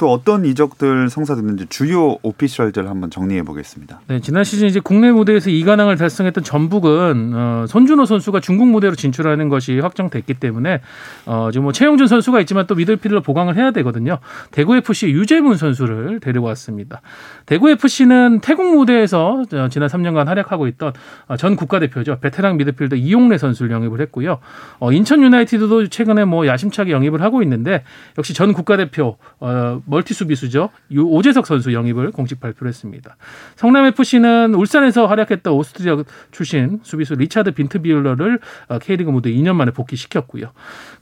또 0.00 0.10
어떤 0.10 0.46
이적들 0.46 1.10
성사됐는지 1.10 1.66
주요 1.66 2.16
오피셜들 2.22 2.88
한번 2.88 3.10
정리해 3.10 3.42
보겠습니다. 3.42 4.00
네, 4.06 4.20
지난 4.20 4.44
시즌 4.44 4.66
이제 4.66 4.80
국내 4.80 5.12
무대에서 5.12 5.50
이관왕을 5.50 5.98
달성했던 5.98 6.42
전북은 6.42 7.32
어, 7.34 7.66
손준호 7.68 8.06
선수가 8.06 8.40
중국 8.40 8.68
무대로 8.68 8.94
진출하는 8.94 9.50
것이 9.50 9.78
확정됐기 9.78 10.34
때문에 10.34 10.80
어, 11.26 11.50
지금 11.52 11.64
뭐 11.64 11.72
최용준 11.72 12.06
선수가 12.06 12.40
있지만 12.40 12.66
또 12.66 12.76
미들필더 12.76 13.20
보강을 13.20 13.56
해야 13.56 13.72
되거든요. 13.72 14.20
대구 14.52 14.74
FC 14.74 15.10
류재문 15.10 15.58
선수를 15.58 16.20
데리고 16.20 16.46
왔습니다. 16.46 17.02
대구 17.44 17.68
FC는 17.68 18.40
태국 18.40 18.74
무대에서 18.74 19.44
어, 19.52 19.68
지난 19.68 19.90
3년간 19.90 20.24
활약하고 20.24 20.66
있던 20.68 20.94
어, 21.26 21.36
전 21.36 21.56
국가대표죠. 21.56 22.20
베테랑 22.20 22.56
미드필더 22.56 22.96
이용래 22.96 23.36
선수를 23.36 23.70
영입을 23.70 24.00
했고요. 24.00 24.38
어, 24.78 24.92
인천 24.92 25.22
유나이티드도 25.22 25.88
최근에 25.88 26.24
뭐 26.24 26.46
야심차게 26.46 26.90
영입을 26.90 27.20
하고 27.20 27.42
있는데 27.42 27.84
역시 28.16 28.32
전 28.32 28.54
국가대표 28.54 29.18
어, 29.40 29.82
멀티 29.90 30.14
수비수죠. 30.14 30.70
오재석 30.96 31.46
선수 31.46 31.72
영입을 31.72 32.12
공식 32.12 32.40
발표를 32.40 32.68
했습니다. 32.68 33.16
성남 33.56 33.86
FC는 33.86 34.54
울산에서 34.54 35.06
활약했던 35.06 35.52
오스트리아 35.52 35.96
출신 36.30 36.78
수비수 36.84 37.14
리차드 37.16 37.52
빈트비흘러를 37.52 38.38
어, 38.68 38.78
K리그 38.78 39.10
무대 39.10 39.30
2년 39.32 39.56
만에 39.56 39.72
복귀시켰고요. 39.72 40.52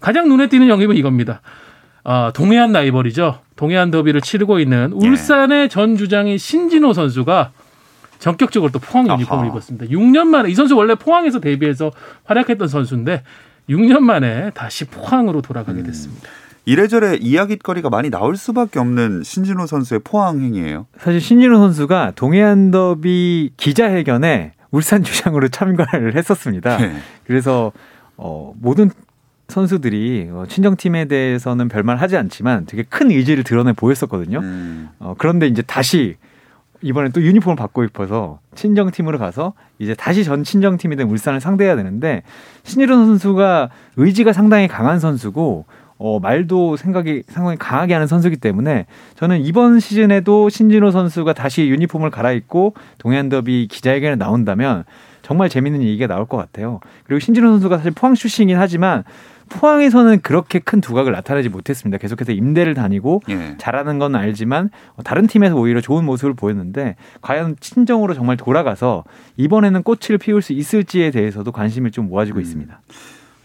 가장 0.00 0.28
눈에 0.28 0.48
띄는 0.48 0.68
영입은 0.68 0.96
이겁니다. 0.96 1.42
어, 2.02 2.32
동해안 2.32 2.72
라이벌이죠. 2.72 3.40
동해안 3.56 3.90
더비를 3.90 4.22
치르고 4.22 4.58
있는 4.58 4.92
예. 5.02 5.08
울산의 5.08 5.48
네. 5.48 5.68
전 5.68 5.96
주장인 5.96 6.38
신진호 6.38 6.94
선수가 6.94 7.52
전격적으로 8.18 8.72
또 8.72 8.78
포항 8.78 9.06
유니폼을 9.06 9.44
아하. 9.44 9.52
입었습니다. 9.52 9.86
6년 9.86 10.28
만에 10.28 10.48
이 10.50 10.54
선수 10.54 10.74
원래 10.76 10.94
포항에서 10.94 11.40
데뷔해서 11.40 11.92
활약했던 12.24 12.66
선수인데 12.66 13.22
6년 13.68 13.98
만에 13.98 14.50
다시 14.54 14.86
포항으로 14.86 15.42
돌아가게 15.42 15.80
음. 15.80 15.84
됐습니다. 15.84 16.28
음. 16.28 16.47
이래저래 16.68 17.16
이야기거리가 17.16 17.88
많이 17.88 18.10
나올 18.10 18.36
수밖에 18.36 18.78
없는 18.78 19.22
신진호 19.24 19.64
선수의 19.66 20.00
포항행이에요. 20.04 20.84
사실 20.98 21.18
신진호 21.18 21.56
선수가 21.56 22.12
동해안 22.14 22.70
더비 22.70 23.52
기자회견에 23.56 24.52
울산 24.70 25.02
주장으로 25.02 25.48
참가를 25.48 26.14
했었습니다. 26.14 26.76
네. 26.76 26.92
그래서 27.24 27.72
어, 28.18 28.52
모든 28.60 28.90
선수들이 29.48 30.28
어, 30.30 30.44
친정팀에 30.46 31.06
대해서는 31.06 31.68
별말 31.68 31.96
하지 31.96 32.18
않지만 32.18 32.66
되게 32.66 32.82
큰 32.82 33.10
의지를 33.12 33.44
드러내 33.44 33.72
보였었거든요. 33.72 34.40
음. 34.40 34.90
어, 34.98 35.14
그런데 35.16 35.46
이제 35.46 35.62
다시 35.62 36.16
이번에 36.82 37.08
또 37.08 37.22
유니폼을 37.22 37.56
받고 37.56 37.86
싶어서 37.86 38.40
친정팀으로 38.54 39.18
가서 39.18 39.54
이제 39.78 39.94
다시 39.94 40.22
전 40.22 40.44
친정팀이 40.44 40.96
된 40.96 41.08
울산을 41.08 41.40
상대해야 41.40 41.76
되는데 41.76 42.24
신일호 42.64 42.94
선수가 42.94 43.70
의지가 43.96 44.34
상당히 44.34 44.68
강한 44.68 45.00
선수고 45.00 45.64
어, 45.98 46.20
말도 46.20 46.76
생각이 46.76 47.24
상당히 47.28 47.56
강하게 47.58 47.94
하는 47.94 48.06
선수기 48.06 48.36
때문에 48.36 48.86
저는 49.16 49.40
이번 49.44 49.80
시즌에도 49.80 50.48
신진호 50.48 50.90
선수가 50.90 51.32
다시 51.32 51.68
유니폼을 51.68 52.10
갈아입고 52.10 52.74
동해안 52.98 53.28
더비 53.28 53.68
기자회견에 53.70 54.16
나온다면 54.16 54.84
정말 55.22 55.48
재밌는 55.48 55.82
얘기가 55.82 56.06
나올 56.06 56.26
것 56.26 56.36
같아요. 56.36 56.80
그리고 57.04 57.20
신진호 57.20 57.48
선수가 57.50 57.78
사실 57.78 57.90
포항 57.90 58.14
출신이긴 58.14 58.56
하지만 58.58 59.04
포항에서는 59.48 60.20
그렇게 60.20 60.58
큰 60.58 60.80
두각을 60.80 61.12
나타내지 61.12 61.48
못했습니다. 61.48 61.98
계속해서 61.98 62.32
임대를 62.32 62.74
다니고 62.74 63.22
예. 63.30 63.54
잘하는 63.58 63.98
건 63.98 64.14
알지만 64.14 64.70
다른 65.04 65.26
팀에서 65.26 65.56
오히려 65.56 65.80
좋은 65.80 66.04
모습을 66.04 66.34
보였는데 66.34 66.96
과연 67.22 67.56
친정으로 67.60 68.14
정말 68.14 68.36
돌아가서 68.36 69.04
이번에는 69.36 69.82
꽃을 69.82 70.18
피울 70.18 70.42
수 70.42 70.52
있을지에 70.52 71.10
대해서도 71.10 71.50
관심을 71.52 71.90
좀 71.90 72.08
모아지고 72.08 72.38
음. 72.38 72.42
있습니다. 72.42 72.80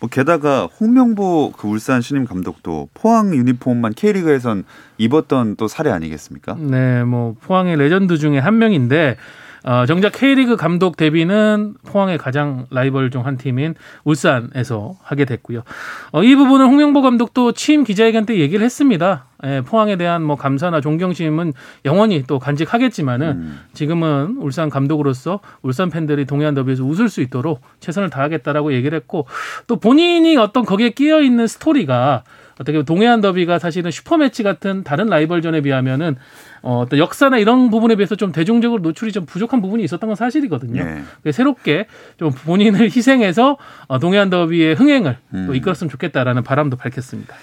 뭐 0.04 0.10
게다가 0.10 0.66
홍명보 0.66 1.54
그 1.56 1.66
울산 1.66 2.02
신임 2.02 2.26
감독도 2.26 2.90
포항 2.94 3.34
유니폼만 3.34 3.94
K리그에선 3.94 4.66
입었던 4.98 5.56
또 5.56 5.70
사례 5.70 5.92
아니겠습니까? 5.92 6.58
네, 6.60 7.06
뭐 7.06 7.38
포항의 7.40 7.78
레전드 7.78 8.18
중에 8.18 8.38
한 8.38 8.58
명인데 8.58 9.16
어, 9.64 9.86
정작 9.86 10.12
K리그 10.12 10.56
감독 10.56 10.98
데뷔는 10.98 11.76
포항의 11.86 12.18
가장 12.18 12.68
라이벌 12.70 13.10
중 13.10 13.24
한 13.24 13.38
팀인 13.38 13.76
울산에서 14.04 14.96
하게 15.02 15.26
됐고요. 15.26 15.64
어, 16.12 16.24
이 16.24 16.36
부분은 16.36 16.66
홍명보 16.66 17.02
감독도 17.02 17.54
취임 17.54 17.84
기자회견 17.84 18.26
때 18.26 18.38
얘기를 18.38 18.66
했습니다. 18.66 19.26
예, 19.46 19.62
포항에 19.62 19.96
대한 19.98 20.24
뭐 20.24 20.36
감사나 20.36 20.82
존경심은 20.82 21.54
영원히 21.86 22.24
또 22.28 22.40
간직하겠지만은 22.40 23.28
음. 23.28 23.60
지금은 23.74 24.38
울산 24.40 24.70
감독으로서 24.70 25.40
울산 25.62 25.90
팬들이 25.90 26.26
동해안 26.26 26.54
더비에서 26.54 26.84
웃을 26.84 27.10
수 27.10 27.22
있도록 27.22 27.62
최선을 27.80 28.10
다하겠다라고 28.10 28.74
얘기를 28.74 28.96
했고 28.96 29.26
또 29.68 29.78
본인이 29.78 30.38
어떤 30.38 30.64
거기에 30.66 30.90
끼어 30.92 31.22
있는 31.22 31.48
스토리가 31.48 32.24
어떻게 32.56 32.74
보면 32.74 32.86
동해안 32.86 33.22
더비가 33.22 33.60
사실은 33.60 33.92
슈퍼매치 33.92 34.44
같은 34.44 34.84
다른 34.84 35.08
라이벌전에 35.08 35.62
비하면은 35.62 36.16
어, 36.62 36.80
어떤 36.80 37.00
역사나 37.00 37.38
이런 37.38 37.70
부분에 37.70 37.96
비해서 37.96 38.16
좀 38.16 38.32
대중적으로 38.32 38.82
노출이 38.82 39.12
좀 39.12 39.26
부족한 39.26 39.62
부분이 39.62 39.84
있었던 39.84 40.08
건 40.08 40.16
사실이거든요. 40.16 40.84
네. 41.24 41.32
새롭게 41.32 41.88
좀 42.18 42.32
본인을 42.32 42.86
희생해서 42.86 43.58
어, 43.88 44.00
동해안 44.00 44.30
더비의 44.30 44.76
흥행을 44.76 45.18
음. 45.34 45.48
또 45.48 45.56
이끌었으면 45.56 45.90
좋겠다라는 45.90 46.44
바람도 46.44 46.78
밝혔습니다. 46.78 47.36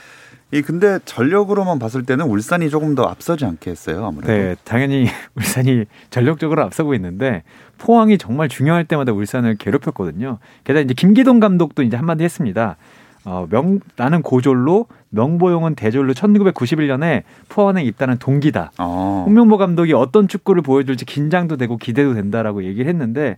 이 0.53 0.63
근데 0.63 0.99
전력으로만 1.05 1.79
봤을 1.79 2.05
때는 2.05 2.27
울산이 2.27 2.71
조금 2.71 2.97
더 2.97 3.05
앞서지 3.05 3.45
않겠어요, 3.45 4.05
아무래도. 4.05 4.33
네, 4.33 4.57
당연히 4.65 5.07
울산이 5.37 5.85
전력적으로 6.11 6.63
앞서고 6.63 6.95
있는데 6.95 7.45
포항이 7.79 8.19
정말 8.19 8.49
중요할 8.49 8.85
때마다 8.85 9.13
울산을 9.13 9.57
괴롭혔거든요. 9.57 10.39
게다가 10.65 10.83
이제 10.83 10.93
김기동 10.95 11.39
감독도 11.39 11.83
이제 11.83 11.97
한마디 11.97 12.25
했습니다. 12.25 12.77
어, 13.25 13.47
명, 13.51 13.81
나는 13.97 14.23
고졸로 14.23 14.87
명보용은 15.11 15.75
대졸로 15.75 16.15
1991년에 16.15 17.23
포항에 17.49 17.83
입단한 17.83 18.19
동기다. 18.19 18.73
어. 18.79 19.25
홍명보 19.27 19.59
감독이 19.59 19.93
어떤 19.93 20.29
축구를 20.29 20.63
보여줄지 20.63 21.05
긴장도 21.05 21.57
되고 21.57 21.77
기대도 21.77 22.15
된다라고 22.15 22.65
얘기를 22.65 22.89
했는데 22.89 23.37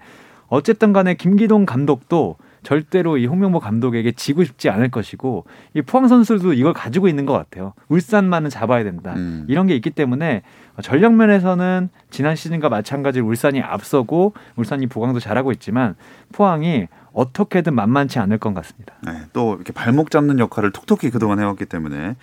어쨌든 0.49 0.93
간에 0.93 1.15
김기동 1.15 1.65
감독도 1.65 2.37
절대로 2.63 3.17
이 3.17 3.27
홍명보 3.27 3.59
감독에게 3.59 4.13
지고 4.13 4.45
싶지 4.45 4.71
않을 4.71 4.91
것이고 4.91 5.45
이 5.75 5.83
포항 5.83 6.07
선수도 6.09 6.53
이걸 6.53 6.73
가지고 6.73 7.09
있는 7.09 7.27
것 7.27 7.33
같아요. 7.33 7.73
울산만은 7.89 8.51
잡아야 8.51 8.85
된다. 8.85 9.15
음. 9.17 9.47
이런 9.49 9.67
게 9.67 9.75
있기 9.75 9.91
때문에 9.91 10.43
전력 10.83 11.15
면에서는 11.15 11.89
지난 12.11 12.37
시즌과 12.37 12.69
마찬가지로 12.69 13.27
울산이 13.27 13.61
앞서고 13.61 14.35
울산이 14.57 14.87
보강도 14.87 15.19
잘하고 15.19 15.53
있지만 15.53 15.97
포항이 16.33 16.87
어떻게든 17.13 17.75
만만치 17.75 18.19
않을 18.19 18.39
것 18.39 18.55
같습니다. 18.55 18.95
네, 19.03 19.23
또 19.33 19.55
이렇게 19.55 19.73
발목 19.73 20.11
잡는 20.11 20.39
역할을 20.39 20.71
톡톡히 20.73 21.11
그동안 21.11 21.39
해왔기 21.41 21.67
때문에 21.67 22.17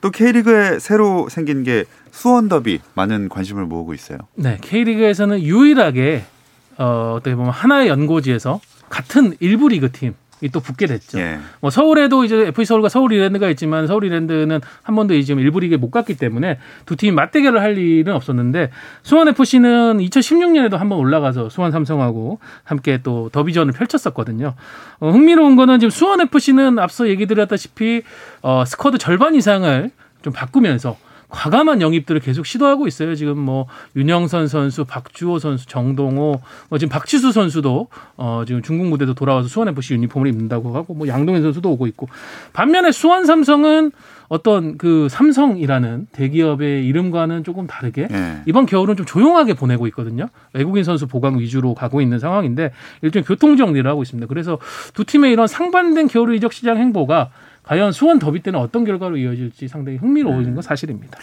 또 0.00 0.10
K리그에 0.10 0.78
새로 0.80 1.28
생긴 1.28 1.62
게 1.62 1.84
수원 2.10 2.48
더비 2.48 2.80
많은 2.94 3.28
관심을 3.28 3.64
모으고 3.64 3.94
있어요. 3.94 4.18
네, 4.34 4.58
K리그에서는 4.60 5.42
유일하게 5.42 6.24
어, 6.76 7.14
어떻게 7.16 7.34
보면 7.34 7.50
하나의 7.50 7.88
연고지에서 7.88 8.60
같은 8.88 9.34
일부 9.40 9.68
리그 9.68 9.90
팀. 9.92 10.14
이또 10.44 10.60
붙게 10.60 10.86
됐죠. 10.86 11.18
예. 11.18 11.38
뭐 11.60 11.70
서울에도 11.70 12.22
이제 12.24 12.36
FC 12.48 12.66
서울과 12.66 12.90
서울 12.90 13.12
이랜드가 13.14 13.48
있지만 13.50 13.86
서울 13.86 14.04
이랜드는 14.04 14.60
한 14.82 14.94
번도 14.94 15.18
지금 15.22 15.40
일부 15.40 15.58
리그에 15.58 15.78
못 15.78 15.90
갔기 15.90 16.16
때문에 16.18 16.58
두 16.84 16.96
팀이 16.96 17.12
맞대결을 17.12 17.62
할 17.62 17.78
일은 17.78 18.12
없었는데 18.14 18.70
수원 19.02 19.28
FC는 19.28 19.98
2016년에도 19.98 20.76
한 20.76 20.84
번 20.90 20.98
올라가서 20.98 21.48
수원 21.48 21.72
삼성하고 21.72 22.40
함께 22.62 23.00
또 23.02 23.30
더비전을 23.30 23.72
펼쳤었거든요. 23.72 24.54
어, 25.00 25.10
흥미로운 25.10 25.56
거는 25.56 25.80
지금 25.80 25.88
수원 25.88 26.20
FC는 26.20 26.78
앞서 26.78 27.08
얘기 27.08 27.24
드렸다시피 27.24 28.02
어, 28.42 28.64
스쿼드 28.66 28.98
절반 28.98 29.34
이상을 29.34 29.90
좀 30.20 30.32
바꾸면서 30.34 30.98
과감한 31.34 31.82
영입들을 31.82 32.20
계속 32.20 32.46
시도하고 32.46 32.86
있어요. 32.86 33.14
지금 33.16 33.38
뭐 33.38 33.66
윤영선 33.96 34.46
선수, 34.46 34.84
박주호 34.84 35.40
선수, 35.40 35.66
정동호, 35.66 36.40
뭐 36.70 36.78
지금 36.78 36.90
박지수 36.90 37.32
선수도 37.32 37.88
어 38.16 38.44
지금 38.46 38.62
중국 38.62 38.86
무대도 38.86 39.14
돌아와서 39.14 39.48
수원 39.48 39.68
FC 39.68 39.94
유니폼을 39.94 40.28
입는다고 40.28 40.74
하고 40.74 40.94
뭐 40.94 41.08
양동현 41.08 41.42
선수도 41.42 41.70
오고 41.72 41.86
있고 41.88 42.08
반면에 42.52 42.92
수원 42.92 43.26
삼성은 43.26 43.90
어떤 44.28 44.78
그 44.78 45.08
삼성이라는 45.10 46.08
대기업의 46.12 46.86
이름과는 46.86 47.44
조금 47.44 47.66
다르게 47.66 48.08
네. 48.08 48.42
이번 48.46 48.66
겨울은 48.66 48.96
좀 48.96 49.04
조용하게 49.04 49.54
보내고 49.54 49.86
있거든요. 49.88 50.28
외국인 50.52 50.84
선수 50.84 51.06
보강 51.06 51.38
위주로 51.38 51.74
가고 51.74 52.00
있는 52.00 52.18
상황인데 52.18 52.72
일종의 53.02 53.24
교통 53.24 53.56
정리를 53.56 53.88
하고 53.88 54.02
있습니다. 54.02 54.26
그래서 54.28 54.58
두 54.94 55.04
팀의 55.04 55.32
이런 55.32 55.46
상반된 55.46 56.08
겨울 56.08 56.34
이적 56.34 56.52
시장 56.52 56.78
행보가 56.78 57.30
과연 57.64 57.92
수원 57.92 58.18
더비 58.18 58.40
때는 58.42 58.58
어떤 58.60 58.84
결과로 58.84 59.16
이어질지 59.16 59.68
상당히 59.68 59.98
흥미로운 59.98 60.44
네. 60.44 60.52
건 60.52 60.62
사실입니다. 60.62 61.18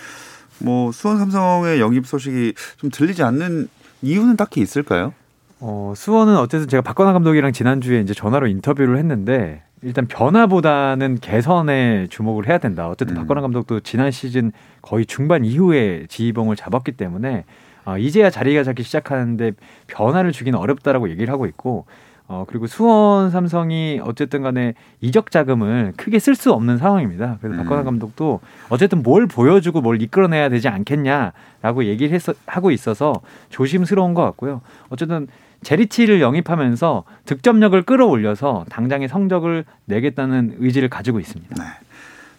뭐 0.60 0.92
수원 0.92 1.18
삼성의 1.18 1.80
영입 1.80 2.06
소식이 2.06 2.54
좀 2.78 2.90
들리지 2.90 3.24
않는 3.24 3.68
이유는 4.02 4.38
딱히 4.38 4.62
있을까요? 4.62 5.14
어, 5.60 5.94
수원은 5.96 6.38
어쨌든 6.38 6.68
제가 6.68 6.82
박건하 6.82 7.14
감독이랑 7.14 7.54
지난주에 7.54 8.02
이제 8.02 8.14
전화로 8.14 8.48
인터뷰를 8.48 8.98
했는데 8.98 9.62
일단 9.84 10.08
변화보다는 10.08 11.20
개선에 11.20 12.08
주목을 12.10 12.48
해야 12.48 12.58
된다. 12.58 12.88
어쨌든 12.88 13.16
음. 13.16 13.22
박건하 13.22 13.42
감독도 13.42 13.80
지난 13.82 14.12
시즌 14.12 14.52
거의 14.82 15.06
중반 15.06 15.46
이후에 15.46 16.06
지휘봉을 16.10 16.56
잡았기 16.56 16.94
때문에 16.94 17.46
어, 17.86 17.98
이제야 17.98 18.30
자리가 18.30 18.64
잡기 18.64 18.84
시작하는데 18.84 19.54
변화를 19.88 20.32
주기는 20.32 20.58
어렵다라고 20.58 21.10
얘기를 21.10 21.32
하고 21.32 21.46
있고 21.46 21.86
어, 22.32 22.46
그리고 22.48 22.66
수원 22.66 23.30
삼성이 23.30 24.00
어쨌든 24.02 24.42
간에 24.42 24.74
이적 25.02 25.32
자금을 25.32 25.92
크게 25.98 26.18
쓸 26.18 26.34
수 26.34 26.54
없는 26.54 26.78
상황입니다. 26.78 27.38
그래서 27.42 27.58
음. 27.58 27.64
박건하 27.64 27.84
감독도 27.84 28.40
어쨌든 28.70 29.04
뭘 29.04 29.28
보여주고 29.28 29.82
뭘 29.82 30.02
이끌어내야 30.02 30.48
되지 30.48 30.70
않겠냐라고 30.70 31.84
얘기를 31.84 32.16
했어, 32.16 32.34
하고 32.46 32.72
있어서 32.72 33.20
조심스러운 33.50 34.14
것 34.14 34.24
같고요. 34.24 34.62
어쨌든 34.88 35.28
제리치를 35.64 36.22
영입하면서 36.22 37.04
득점력을 37.26 37.82
끌어올려서 37.82 38.66
당장의 38.70 39.10
성적을 39.10 39.66
내겠다는 39.86 40.56
의지를 40.60 40.88
가지고 40.88 41.20
있습니다. 41.20 41.54
네. 41.56 41.64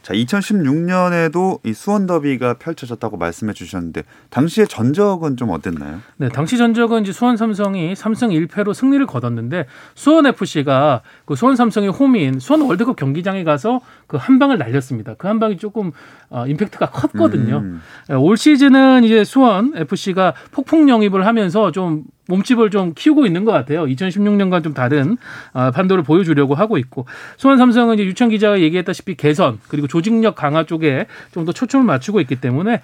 자, 0.02 0.14
2016년에도 0.14 1.60
이 1.64 1.72
수원 1.72 2.06
더비가 2.06 2.54
펼쳐졌다고 2.54 3.16
말씀해 3.16 3.52
주셨는데 3.52 4.02
당시의 4.30 4.66
전적은 4.68 5.36
좀 5.36 5.50
어땠나요? 5.50 6.00
네, 6.16 6.28
당시 6.28 6.56
전적은 6.58 7.02
이제 7.02 7.12
수원 7.12 7.36
삼성이 7.36 7.94
삼성 7.94 8.30
1패로 8.30 8.74
승리를 8.74 9.04
거뒀는데 9.06 9.66
수원 9.94 10.26
FC가 10.26 11.02
그 11.24 11.36
수원 11.36 11.54
삼성의 11.56 11.90
홈인 11.90 12.40
수원 12.40 12.62
월드컵 12.62 12.96
경기장에 12.96 13.44
가서 13.44 13.80
그 14.06 14.16
한 14.22 14.38
방을 14.38 14.58
날렸습니다. 14.58 15.14
그 15.14 15.26
한 15.28 15.38
방이 15.40 15.56
조금 15.56 15.92
어, 16.30 16.46
임팩트가 16.46 16.90
컸거든요. 16.90 17.58
음. 17.58 17.80
네, 18.08 18.14
올 18.14 18.36
시즌은 18.36 19.04
이제 19.04 19.24
수원 19.24 19.72
FC가 19.74 20.34
폭풍 20.50 20.88
영입을 20.88 21.26
하면서 21.26 21.70
좀 21.72 22.04
몸집을 22.32 22.70
좀 22.70 22.94
키우고 22.94 23.26
있는 23.26 23.44
것 23.44 23.52
같아요. 23.52 23.84
2016년과 23.84 24.64
좀 24.64 24.72
다른 24.72 25.18
아, 25.52 25.70
판도를 25.70 26.02
보여주려고 26.02 26.54
하고 26.54 26.78
있고 26.78 27.04
수원 27.36 27.58
삼성은 27.58 27.94
이제 27.94 28.04
유천 28.04 28.30
기자가 28.30 28.60
얘기했다시피 28.60 29.16
개선 29.16 29.58
그리고 29.68 29.86
조직력 29.86 30.34
강화 30.34 30.64
쪽에 30.64 31.06
좀 31.32 31.42
더 31.42 31.50
초점을 31.50 31.84
맞추고 31.84 32.20
있기 32.20 32.36
때문에 32.36 32.82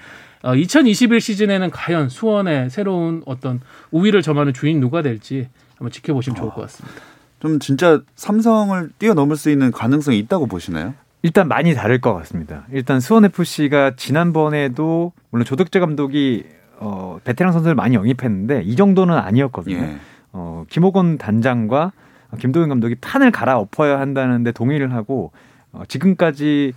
2021 0.56 1.16
어, 1.16 1.20
시즌에는 1.20 1.70
과연 1.70 2.08
수원의 2.08 2.70
새로운 2.70 3.22
어떤 3.24 3.60
우위를 3.92 4.20
점하는 4.20 4.52
주인 4.52 4.80
누가 4.80 5.00
될지 5.00 5.48
한번 5.76 5.92
지켜보시면 5.92 6.36
좋을 6.36 6.50
것 6.50 6.62
같습니다. 6.62 7.00
좀 7.38 7.60
진짜 7.60 8.00
삼성을 8.16 8.90
뛰어넘을 8.98 9.36
수 9.36 9.48
있는 9.50 9.70
가능성이 9.70 10.18
있다고 10.18 10.46
보시나요? 10.46 10.94
일단 11.22 11.46
많이 11.46 11.74
다를 11.74 12.00
것 12.00 12.14
같습니다. 12.14 12.64
일단 12.72 12.98
수원 12.98 13.24
FC가 13.24 13.94
지난번에도 13.96 15.12
물론 15.30 15.44
조덕재 15.44 15.78
감독이 15.78 16.44
어, 16.80 17.18
베테랑 17.24 17.52
선수를 17.52 17.74
많이 17.74 17.94
영입했는데 17.94 18.62
이 18.62 18.76
정도는 18.76 19.14
아니었거든요. 19.14 19.76
예. 19.76 19.96
어, 20.32 20.64
김호곤 20.68 21.18
단장과 21.18 21.92
김도현 22.38 22.68
감독이 22.68 22.94
판을 22.96 23.30
갈아엎어야 23.30 23.98
한다는데 23.98 24.52
동의를 24.52 24.92
하고 24.92 25.32
어, 25.72 25.82
지금까지 25.88 26.74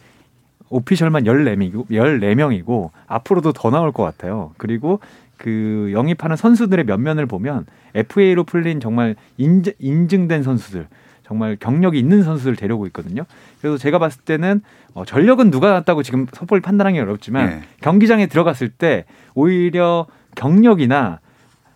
오피셜만 0.69 1.25
14명이고, 1.25 1.89
14명이고 1.89 2.91
앞으로도 3.07 3.51
더 3.51 3.69
나올 3.69 3.91
것 3.91 4.03
같아요. 4.03 4.51
그리고 4.57 4.99
그 5.37 5.89
영입하는 5.91 6.35
선수들의 6.35 6.85
면면을 6.85 7.25
보면 7.25 7.65
FA로 7.93 8.43
풀린 8.45 8.79
정말 8.79 9.15
인증, 9.37 9.73
인증된 9.79 10.43
선수들 10.43 10.87
정말 11.31 11.55
경력이 11.55 11.97
있는 11.97 12.23
선수들 12.23 12.57
데려오고 12.57 12.87
있거든요. 12.87 13.23
그래서 13.61 13.77
제가 13.77 13.99
봤을 13.99 14.21
때는 14.23 14.61
어, 14.93 15.05
전력은 15.05 15.49
누가 15.49 15.71
낫다고 15.71 16.03
지금 16.03 16.27
섣불리 16.33 16.59
판단하기 16.59 16.99
어렵지만 16.99 17.45
네. 17.47 17.61
경기장에 17.79 18.27
들어갔을 18.27 18.67
때 18.67 19.05
오히려 19.33 20.07
경력이나 20.35 21.21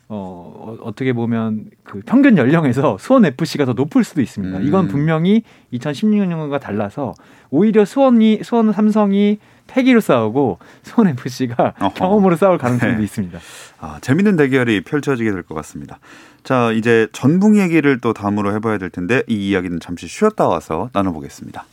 어, 0.09 0.75
어떻게 0.81 1.13
보면 1.13 1.69
그 1.83 2.01
평균 2.05 2.37
연령에서 2.37 2.97
수원 2.99 3.23
FC가 3.23 3.63
더 3.63 3.71
높을 3.71 4.03
수도 4.03 4.21
있습니다. 4.21 4.57
음. 4.57 4.67
이건 4.67 4.89
분명히 4.89 5.43
2016년과 5.71 6.59
달라서 6.59 7.13
오히려 7.49 7.85
수원이 7.85 8.41
수원 8.43 8.73
삼성이 8.73 9.39
패기로 9.67 9.99
싸우고 10.01 10.60
수원 10.84 11.08
FC가 11.10 11.73
어허. 11.80 11.93
경험으로 11.93 12.36
싸울 12.36 12.58
가능성도 12.58 12.97
네. 12.97 13.04
있습니다. 13.04 13.39
아, 13.80 13.97
재밌는 14.01 14.36
대결이 14.38 14.82
펼쳐지게 14.82 15.32
될 15.32 15.43
것 15.43 15.56
같습니다. 15.56 15.99
자, 16.43 16.71
이제 16.71 17.08
전북 17.12 17.58
얘기를 17.58 17.99
또 17.99 18.13
다음으로 18.13 18.54
해봐야 18.56 18.78
될 18.78 18.89
텐데 18.89 19.23
이 19.28 19.49
이야기는 19.49 19.80
잠시 19.80 20.08
쉬었다 20.08 20.47
와서 20.47 20.89
나눠보겠습니다. 20.93 21.65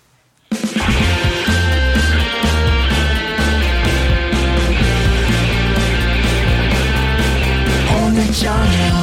오늘 8.06 8.24
저녁 8.32 9.01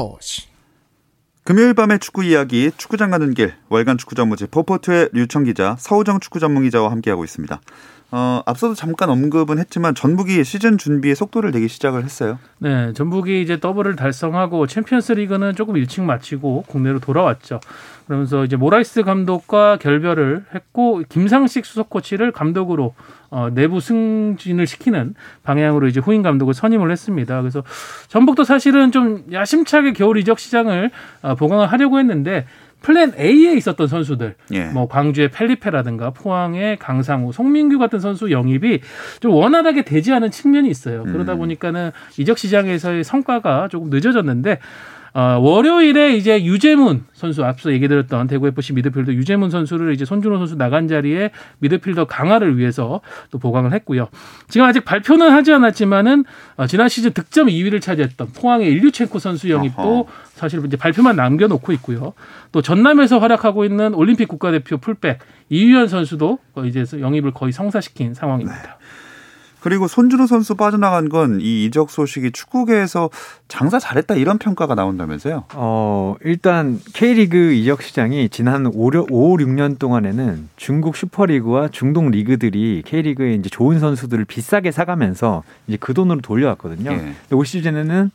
스포츠 0.00 0.46
금요일 1.44 1.74
밤의 1.74 1.98
축구 1.98 2.24
이야기 2.24 2.70
축구장 2.78 3.10
가는 3.10 3.34
길 3.34 3.52
월간 3.68 3.98
축구 3.98 4.14
전문지 4.14 4.46
포포투의 4.46 5.10
류청 5.12 5.44
기자 5.44 5.76
서호정 5.78 6.20
축구 6.20 6.40
전문 6.40 6.62
기자와 6.62 6.90
함께하고 6.90 7.22
있습니다. 7.22 7.60
어, 8.12 8.42
앞서도 8.44 8.74
잠깐 8.74 9.08
언급은 9.08 9.58
했지만 9.58 9.94
전북이 9.94 10.42
시즌 10.42 10.78
준비에 10.78 11.14
속도를 11.14 11.52
내기 11.52 11.68
시작을 11.68 12.02
했어요. 12.02 12.38
네, 12.58 12.92
전북이 12.92 13.40
이제 13.40 13.60
더블을 13.60 13.94
달성하고 13.94 14.66
챔피언스 14.66 15.12
리그는 15.12 15.54
조금 15.54 15.76
일찍 15.76 16.02
마치고 16.02 16.64
국내로 16.66 16.98
돌아왔죠. 16.98 17.60
그러면서 18.06 18.44
이제 18.44 18.56
모라이스 18.56 19.04
감독과 19.04 19.76
결별을 19.76 20.44
했고 20.52 21.02
김상식 21.08 21.64
수석 21.64 21.90
코치를 21.90 22.32
감독으로 22.32 22.94
어, 23.30 23.48
내부 23.52 23.80
승진을 23.80 24.66
시키는 24.66 25.14
방향으로 25.44 25.86
이제 25.86 26.00
후임 26.00 26.22
감독을 26.22 26.52
선임을 26.52 26.90
했습니다. 26.90 27.40
그래서 27.40 27.62
전북도 28.08 28.42
사실은 28.42 28.90
좀 28.90 29.24
야심차게 29.30 29.92
겨울 29.92 30.18
이적 30.18 30.40
시장을 30.40 30.90
어, 31.22 31.34
보강을 31.36 31.68
하려고 31.68 32.00
했는데 32.00 32.46
플랜 32.80 33.12
A에 33.18 33.54
있었던 33.54 33.86
선수들, 33.86 34.34
예. 34.52 34.64
뭐 34.66 34.88
광주의 34.88 35.30
펠리페라든가 35.30 36.10
포항의 36.10 36.78
강상우, 36.78 37.32
송민규 37.32 37.78
같은 37.78 37.98
선수 38.00 38.30
영입이 38.30 38.80
좀 39.20 39.32
원활하게 39.32 39.84
되지 39.84 40.12
않은 40.12 40.30
측면이 40.30 40.68
있어요. 40.68 41.04
그러다 41.04 41.34
음. 41.34 41.38
보니까는 41.38 41.92
이적 42.18 42.38
시장에서의 42.38 43.04
성과가 43.04 43.68
조금 43.68 43.90
늦어졌는데 43.90 44.58
어, 45.12 45.38
월요일에 45.40 46.16
이제 46.16 46.44
류재문 46.44 47.04
선수 47.12 47.44
앞서 47.44 47.72
얘기 47.72 47.88
드렸던 47.88 48.26
대구 48.28 48.46
FC 48.48 48.72
미드필더 48.74 49.12
류재문 49.12 49.50
선수를 49.50 49.92
이제 49.92 50.04
손준호 50.04 50.38
선수 50.38 50.56
나간 50.56 50.88
자리에 50.88 51.30
미드필더 51.58 52.06
강화를 52.06 52.56
위해서 52.58 53.00
또 53.30 53.38
보강을 53.38 53.72
했고요. 53.72 54.08
지금 54.48 54.66
아직 54.66 54.84
발표는 54.84 55.30
하지 55.30 55.52
않았지만은 55.52 56.24
어, 56.56 56.66
지난 56.66 56.88
시즌 56.88 57.12
득점 57.12 57.48
2위를 57.48 57.80
차지했던 57.80 58.28
포항의 58.32 58.68
일류첸코 58.68 59.18
선수 59.18 59.50
영입도. 59.50 60.06
사실 60.34 60.64
이제 60.64 60.76
발표만 60.76 61.16
남겨놓고 61.16 61.72
있고요. 61.74 62.14
또 62.52 62.62
전남에서 62.62 63.18
활약하고 63.18 63.64
있는 63.64 63.92
올림픽 63.94 64.26
국가대표 64.26 64.78
풀백 64.78 65.18
이유현 65.50 65.88
선수도 65.88 66.38
어, 66.54 66.64
이제 66.64 66.84
영입을 66.98 67.32
거의 67.32 67.52
성사시킨 67.52 68.14
상황입니다. 68.14 68.78
그리고 69.60 69.88
손준호 69.88 70.26
선수 70.26 70.54
빠져나간 70.54 71.08
건 71.08 71.40
이 71.40 71.64
이적 71.64 71.90
소식이 71.90 72.32
축구계에서 72.32 73.10
장사 73.48 73.78
잘했다 73.78 74.14
이런 74.14 74.38
평가가 74.38 74.74
나온다면서요? 74.74 75.44
어, 75.54 76.16
일단 76.22 76.78
K리그 76.92 77.52
이적 77.52 77.82
시장이 77.82 78.28
지난 78.28 78.66
5, 78.66 78.70
5 78.72 79.36
6년 79.36 79.78
동안에는 79.78 80.48
중국 80.56 80.96
슈퍼리그와 80.96 81.68
중동 81.68 82.10
리그들이 82.10 82.82
K리그에 82.84 83.34
이제 83.34 83.48
좋은 83.48 83.78
선수들을 83.80 84.24
비싸게 84.24 84.70
사가면서 84.70 85.42
이제 85.66 85.76
그 85.80 85.94
돈으로 85.94 86.20
돌려왔거든요. 86.20 86.90
예. 86.92 86.96
근데 86.96 87.14
올 87.34 87.46
시즌에는 87.46 88.10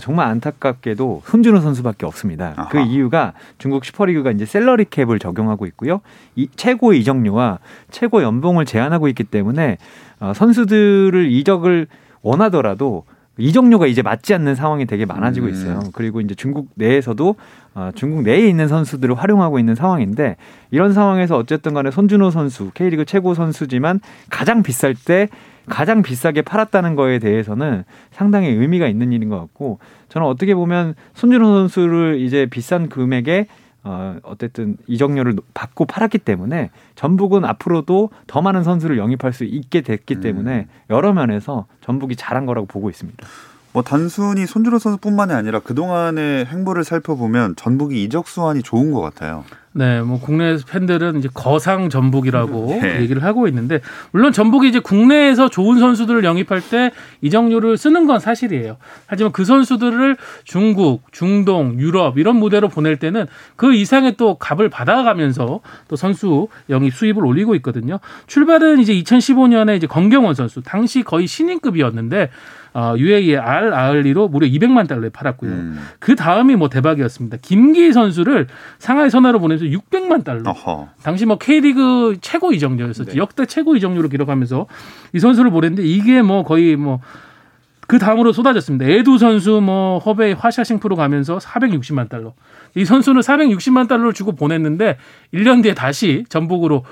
정말 0.00 0.28
안타깝게도 0.28 1.22
손준호 1.24 1.60
선수밖에 1.60 2.06
없습니다. 2.06 2.54
아하. 2.56 2.68
그 2.68 2.78
이유가 2.80 3.32
중국 3.58 3.84
슈퍼리그가 3.84 4.30
이제 4.30 4.44
셀러리 4.44 4.86
캡을 4.90 5.18
적용하고 5.18 5.66
있고요. 5.66 6.00
이 6.36 6.48
최고 6.56 6.92
이적료와 6.92 7.58
최고 7.90 8.22
연봉을 8.22 8.64
제한하고 8.64 9.08
있기 9.08 9.24
때문에 9.24 9.78
어, 10.20 10.32
선수들을 10.34 11.30
이적을 11.30 11.86
원하더라도 12.22 13.04
이적료가 13.38 13.86
이제 13.86 14.02
맞지 14.02 14.34
않는 14.34 14.56
상황이 14.56 14.84
되게 14.84 15.06
많아지고 15.06 15.46
음. 15.46 15.52
있어요. 15.52 15.80
그리고 15.92 16.20
이제 16.20 16.34
중국 16.34 16.68
내에서도 16.74 17.36
어, 17.74 17.90
중국 17.94 18.22
내에 18.22 18.48
있는 18.48 18.66
선수들을 18.66 19.14
활용하고 19.14 19.58
있는 19.58 19.74
상황인데 19.76 20.36
이런 20.72 20.92
상황에서 20.92 21.36
어쨌든 21.36 21.72
간에 21.72 21.90
손준호 21.90 22.30
선수 22.30 22.70
K리그 22.74 23.04
최고 23.04 23.34
선수지만 23.34 24.00
가장 24.28 24.62
비쌀 24.62 24.94
때 24.94 25.28
가장 25.68 26.02
비싸게 26.02 26.42
팔았다는 26.42 26.94
거에 26.94 27.18
대해서는 27.18 27.84
상당히 28.10 28.48
의미가 28.48 28.88
있는 28.88 29.12
일인 29.12 29.28
것 29.28 29.38
같고 29.38 29.78
저는 30.08 30.26
어떻게 30.26 30.54
보면 30.54 30.94
손준호 31.14 31.46
선수를 31.46 32.20
이제 32.20 32.46
비싼 32.46 32.88
금액에 32.88 33.46
어, 33.84 34.16
어쨌든 34.22 34.76
이적료를 34.86 35.36
받고 35.54 35.86
팔았기 35.86 36.18
때문에 36.18 36.70
전북은 36.94 37.44
앞으로도 37.44 38.10
더 38.26 38.42
많은 38.42 38.62
선수를 38.62 38.98
영입할 38.98 39.32
수 39.32 39.44
있게 39.44 39.80
됐기 39.82 40.16
음. 40.16 40.20
때문에 40.20 40.66
여러 40.90 41.12
면에서 41.12 41.66
전북이 41.80 42.16
잘한 42.16 42.44
거라고 42.44 42.66
보고 42.66 42.90
있습니다. 42.90 43.26
뭐 43.72 43.82
단순히 43.82 44.46
손준호 44.46 44.78
선수뿐만이 44.78 45.32
아니라 45.32 45.60
그동안의 45.60 46.46
행보를 46.46 46.84
살펴보면 46.84 47.54
전북이 47.56 48.02
이적 48.04 48.26
수완이 48.26 48.62
좋은 48.62 48.92
것 48.92 49.00
같아요. 49.00 49.44
네, 49.78 50.00
뭐 50.00 50.18
국내 50.18 50.56
팬들은 50.68 51.20
이제 51.20 51.28
거상 51.32 51.88
전북이라고 51.88 52.78
네. 52.82 53.00
얘기를 53.00 53.22
하고 53.22 53.46
있는데 53.46 53.80
물론 54.10 54.32
전북이 54.32 54.68
이제 54.68 54.80
국내에서 54.80 55.48
좋은 55.48 55.78
선수들을 55.78 56.24
영입할 56.24 56.60
때 56.68 56.90
이적료를 57.20 57.76
쓰는 57.76 58.04
건 58.04 58.18
사실이에요. 58.18 58.76
하지만 59.06 59.30
그 59.30 59.44
선수들을 59.44 60.16
중국, 60.42 61.04
중동, 61.12 61.78
유럽 61.78 62.18
이런 62.18 62.34
무대로 62.34 62.66
보낼 62.66 62.96
때는 62.96 63.26
그 63.54 63.72
이상의 63.72 64.16
또 64.16 64.34
값을 64.34 64.68
받아가면서 64.68 65.60
또 65.86 65.94
선수 65.94 66.48
영입 66.70 66.92
수입을 66.92 67.24
올리고 67.24 67.54
있거든요. 67.56 68.00
출발은 68.26 68.80
이제 68.80 68.92
2015년에 68.94 69.76
이제 69.76 69.86
건경원 69.86 70.34
선수 70.34 70.60
당시 70.60 71.04
거의 71.04 71.28
신인급이었는데 71.28 72.30
어, 72.74 72.94
UAE의 72.96 73.38
알 73.38 73.72
아을리로 73.72 74.28
무려 74.28 74.46
200만 74.46 74.86
달러에 74.86 75.08
팔았고요. 75.08 75.50
음. 75.50 75.78
그 75.98 76.14
다음이 76.14 76.54
뭐 76.56 76.68
대박이었습니다. 76.68 77.38
김기 77.42 77.92
선수를 77.92 78.46
상하이 78.78 79.10
선화로 79.10 79.40
보내서 79.40 79.64
600만 79.70 80.24
달러. 80.24 80.50
어허. 80.50 80.88
당시 81.02 81.26
뭐 81.26 81.38
K리그 81.38 82.18
최고 82.20 82.52
이적료였었죠. 82.52 83.16
역대 83.16 83.46
최고 83.46 83.76
이적료를 83.76 84.08
기록하면서 84.10 84.66
이 85.14 85.18
선수를 85.18 85.50
보냈는데 85.50 85.82
이게 85.88 86.22
뭐 86.22 86.42
거의 86.42 86.76
뭐그 86.76 87.98
다음으로 88.00 88.32
쏟아졌습니다. 88.32 88.84
에두 88.86 89.18
선수 89.18 89.60
뭐 89.60 89.98
허베이 89.98 90.32
화샤싱푸 90.34 90.96
가면서 90.96 91.38
460만 91.38 92.08
달러. 92.08 92.34
이 92.74 92.84
선수는 92.84 93.22
460만 93.22 93.88
달러를 93.88 94.12
주고 94.12 94.32
보냈는데 94.32 94.98
1년 95.34 95.62
뒤에 95.62 95.74
다시 95.74 96.24
전북으로 96.28 96.84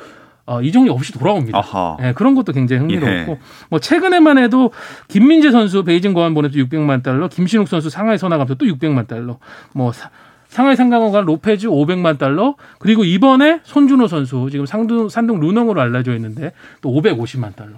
어, 0.48 0.62
이적료 0.62 0.92
없이 0.92 1.12
돌아옵니다. 1.12 1.58
아하. 1.58 1.96
예, 2.00 2.12
그런 2.12 2.36
것도 2.36 2.52
굉장히 2.52 2.78
흥미로웠고 2.80 3.32
예. 3.32 3.38
뭐 3.68 3.80
최근에만 3.80 4.38
해도 4.38 4.70
김민재 5.08 5.50
선수 5.50 5.82
베이징 5.82 6.14
궈안 6.14 6.34
보내서 6.34 6.54
600만 6.54 7.02
달러, 7.02 7.26
김신욱 7.26 7.66
선수 7.66 7.90
상하이 7.90 8.16
선화 8.16 8.36
가면서 8.36 8.54
또 8.54 8.64
600만 8.64 9.08
달러, 9.08 9.38
뭐 9.74 9.90
사- 9.90 10.08
상하이 10.56 10.74
상강호가 10.74 11.20
로페즈 11.20 11.66
500만 11.68 12.18
달러, 12.18 12.54
그리고 12.78 13.04
이번에 13.04 13.60
손준호 13.62 14.08
선수 14.08 14.48
지금 14.50 14.64
상두, 14.64 15.10
산동 15.10 15.38
루넝으로 15.40 15.80
알려져 15.80 16.14
있는데 16.14 16.52
또 16.80 16.90
550만 16.90 17.54
달러. 17.54 17.72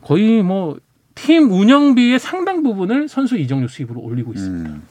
거의 0.00 0.42
뭐 0.42 0.76
팀 1.14 1.50
운영비의 1.50 2.18
상당 2.18 2.62
부분을 2.62 3.08
선수 3.08 3.36
이적료 3.36 3.68
수입으로 3.68 4.00
올리고 4.00 4.32
있습니다. 4.32 4.70
음. 4.70 4.82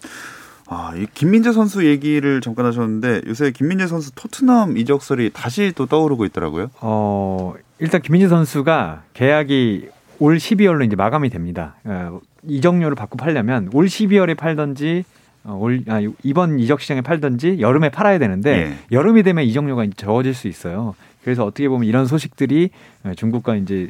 아, 0.67 0.93
이 0.95 1.05
김민재 1.13 1.51
선수 1.51 1.85
얘기를 1.85 2.41
잠깐 2.41 2.65
하셨는데 2.65 3.21
요새 3.27 3.51
김민재 3.51 3.87
선수 3.87 4.13
토트넘 4.15 4.77
이적설이 4.77 5.31
다시 5.33 5.73
또 5.75 5.85
떠오르고 5.85 6.25
있더라고요. 6.25 6.71
어, 6.81 7.53
일단 7.79 8.01
김민재 8.01 8.29
선수가 8.29 9.03
계약이 9.13 9.89
올 10.19 10.37
12월로 10.37 10.85
이제 10.85 10.95
마감이 10.95 11.29
됩니다. 11.29 11.75
어, 11.83 12.19
이적료를 12.47 12.95
받고 12.95 13.17
팔려면 13.17 13.69
올 13.73 13.85
12월에 13.85 14.37
팔던지 14.37 15.03
어, 15.05 15.22
올 15.45 15.83
아, 15.87 15.99
이번 16.23 16.59
이적 16.59 16.79
시장에 16.81 17.01
팔던지 17.01 17.57
여름에 17.59 17.89
팔아야 17.89 18.17
되는데 18.17 18.75
여름이 18.91 19.23
되면 19.23 19.43
이적료가 19.43 19.85
적어질 19.97 20.33
수 20.33 20.47
있어요. 20.47 20.95
그래서 21.23 21.45
어떻게 21.45 21.67
보면 21.67 21.87
이런 21.87 22.05
소식들이 22.05 22.69
어, 23.03 23.13
중국과 23.15 23.55
이제 23.55 23.89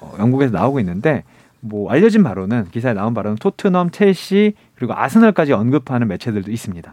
어, 0.00 0.14
영국에서 0.18 0.52
나오고 0.52 0.80
있는데 0.80 1.24
뭐 1.60 1.90
알려진 1.90 2.22
바로는 2.22 2.66
기사에 2.70 2.92
나온 2.92 3.14
바로는 3.14 3.36
토트넘, 3.36 3.90
첼시 3.90 4.54
그리고 4.74 4.94
아스널까지 4.94 5.52
언급하는 5.52 6.08
매체들도 6.08 6.50
있습니다. 6.50 6.92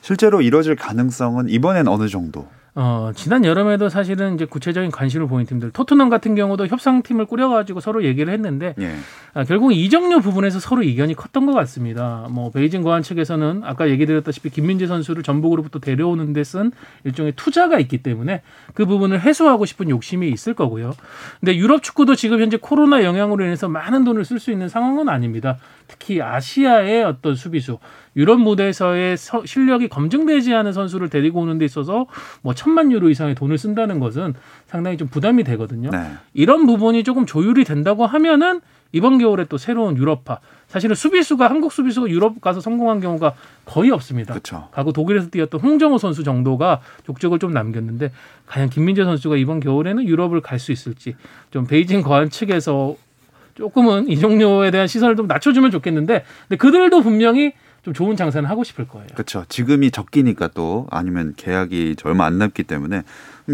실제로 0.00 0.40
이뤄질 0.40 0.76
가능성은 0.76 1.48
이번엔 1.48 1.88
어느 1.88 2.08
정도? 2.08 2.46
어, 2.80 3.10
지난 3.12 3.44
여름에도 3.44 3.88
사실은 3.88 4.36
이제 4.36 4.44
구체적인 4.44 4.92
관심을 4.92 5.26
보인 5.26 5.46
팀들, 5.46 5.72
토트넘 5.72 6.08
같은 6.10 6.36
경우도 6.36 6.68
협상팀을 6.68 7.26
꾸려가지고 7.26 7.80
서로 7.80 8.04
얘기를 8.04 8.32
했는데, 8.32 8.76
예. 8.78 8.94
아, 9.34 9.42
결국 9.42 9.72
이적료 9.72 10.20
부분에서 10.20 10.60
서로 10.60 10.84
이견이 10.84 11.14
컸던 11.14 11.44
것 11.44 11.52
같습니다. 11.54 12.28
뭐 12.30 12.52
베이징 12.52 12.82
거한 12.82 13.02
측에서는 13.02 13.62
아까 13.64 13.88
얘기 13.88 14.06
드렸다시피 14.06 14.50
김민재 14.50 14.86
선수를 14.86 15.24
전북으로부터 15.24 15.80
데려오는 15.80 16.32
데 16.32 16.44
쓴 16.44 16.70
일종의 17.02 17.32
투자가 17.34 17.80
있기 17.80 17.98
때문에 18.04 18.42
그 18.74 18.86
부분을 18.86 19.20
해소하고 19.20 19.66
싶은 19.66 19.90
욕심이 19.90 20.28
있을 20.28 20.54
거고요. 20.54 20.92
근데 21.40 21.56
유럽 21.56 21.82
축구도 21.82 22.14
지금 22.14 22.40
현재 22.40 22.58
코로나 22.58 23.02
영향으로 23.02 23.44
인해서 23.44 23.68
많은 23.68 24.04
돈을 24.04 24.24
쓸 24.24 24.38
수 24.38 24.52
있는 24.52 24.68
상황은 24.68 25.08
아닙니다. 25.08 25.58
특히 25.88 26.22
아시아의 26.22 27.02
어떤 27.02 27.34
수비수, 27.34 27.78
유럽 28.16 28.40
무대에서의 28.40 29.16
서- 29.16 29.44
실력이 29.44 29.88
검증되지 29.88 30.54
않은 30.54 30.72
선수를 30.72 31.08
데리고 31.08 31.40
오는 31.40 31.58
데 31.58 31.64
있어서 31.64 32.06
뭐 32.42 32.54
천만 32.54 32.90
유로 32.92 33.10
이상의 33.10 33.34
돈을 33.34 33.58
쓴다는 33.58 34.00
것은 34.00 34.34
상당히 34.66 34.96
좀 34.96 35.08
부담이 35.08 35.44
되거든요. 35.44 35.90
네. 35.90 36.12
이런 36.34 36.66
부분이 36.66 37.04
조금 37.04 37.26
조율이 37.26 37.64
된다고 37.64 38.06
하면은 38.06 38.60
이번 38.92 39.18
겨울에 39.18 39.44
또 39.48 39.58
새로운 39.58 39.98
유럽파 39.98 40.38
사실은 40.66 40.94
수비수가 40.96 41.48
한국 41.48 41.72
수비수가 41.72 42.08
유럽 42.08 42.40
가서 42.40 42.60
성공한 42.60 43.00
경우가 43.00 43.34
거의 43.66 43.90
없습니다. 43.90 44.32
그렇죠. 44.32 44.68
과거 44.72 44.92
독일에서 44.92 45.28
뛰었던 45.28 45.60
홍정호 45.60 45.98
선수 45.98 46.24
정도가 46.24 46.80
족적을 47.04 47.38
좀 47.38 47.52
남겼는데 47.52 48.10
과연 48.46 48.70
김민재 48.70 49.04
선수가 49.04 49.36
이번 49.36 49.60
겨울에는 49.60 50.06
유럽을 50.06 50.40
갈 50.40 50.58
수 50.58 50.72
있을지 50.72 51.14
좀 51.50 51.66
베이징 51.66 52.00
거한 52.02 52.30
측에서 52.30 52.96
조금은 53.54 54.08
이종료에 54.08 54.70
대한 54.70 54.86
시선을 54.86 55.16
좀 55.16 55.26
낮춰주면 55.26 55.70
좋겠는데 55.70 56.24
근데 56.48 56.56
그들도 56.56 57.02
분명히 57.02 57.52
좀 57.82 57.94
좋은 57.94 58.16
장사는 58.16 58.48
하고 58.48 58.64
싶을 58.64 58.86
거예요. 58.88 59.06
그렇죠. 59.14 59.44
지금이 59.48 59.90
적기니까 59.90 60.48
또 60.54 60.86
아니면 60.90 61.34
계약이 61.36 61.96
얼마 62.04 62.26
안 62.26 62.38
남기 62.38 62.62
때문에 62.64 63.02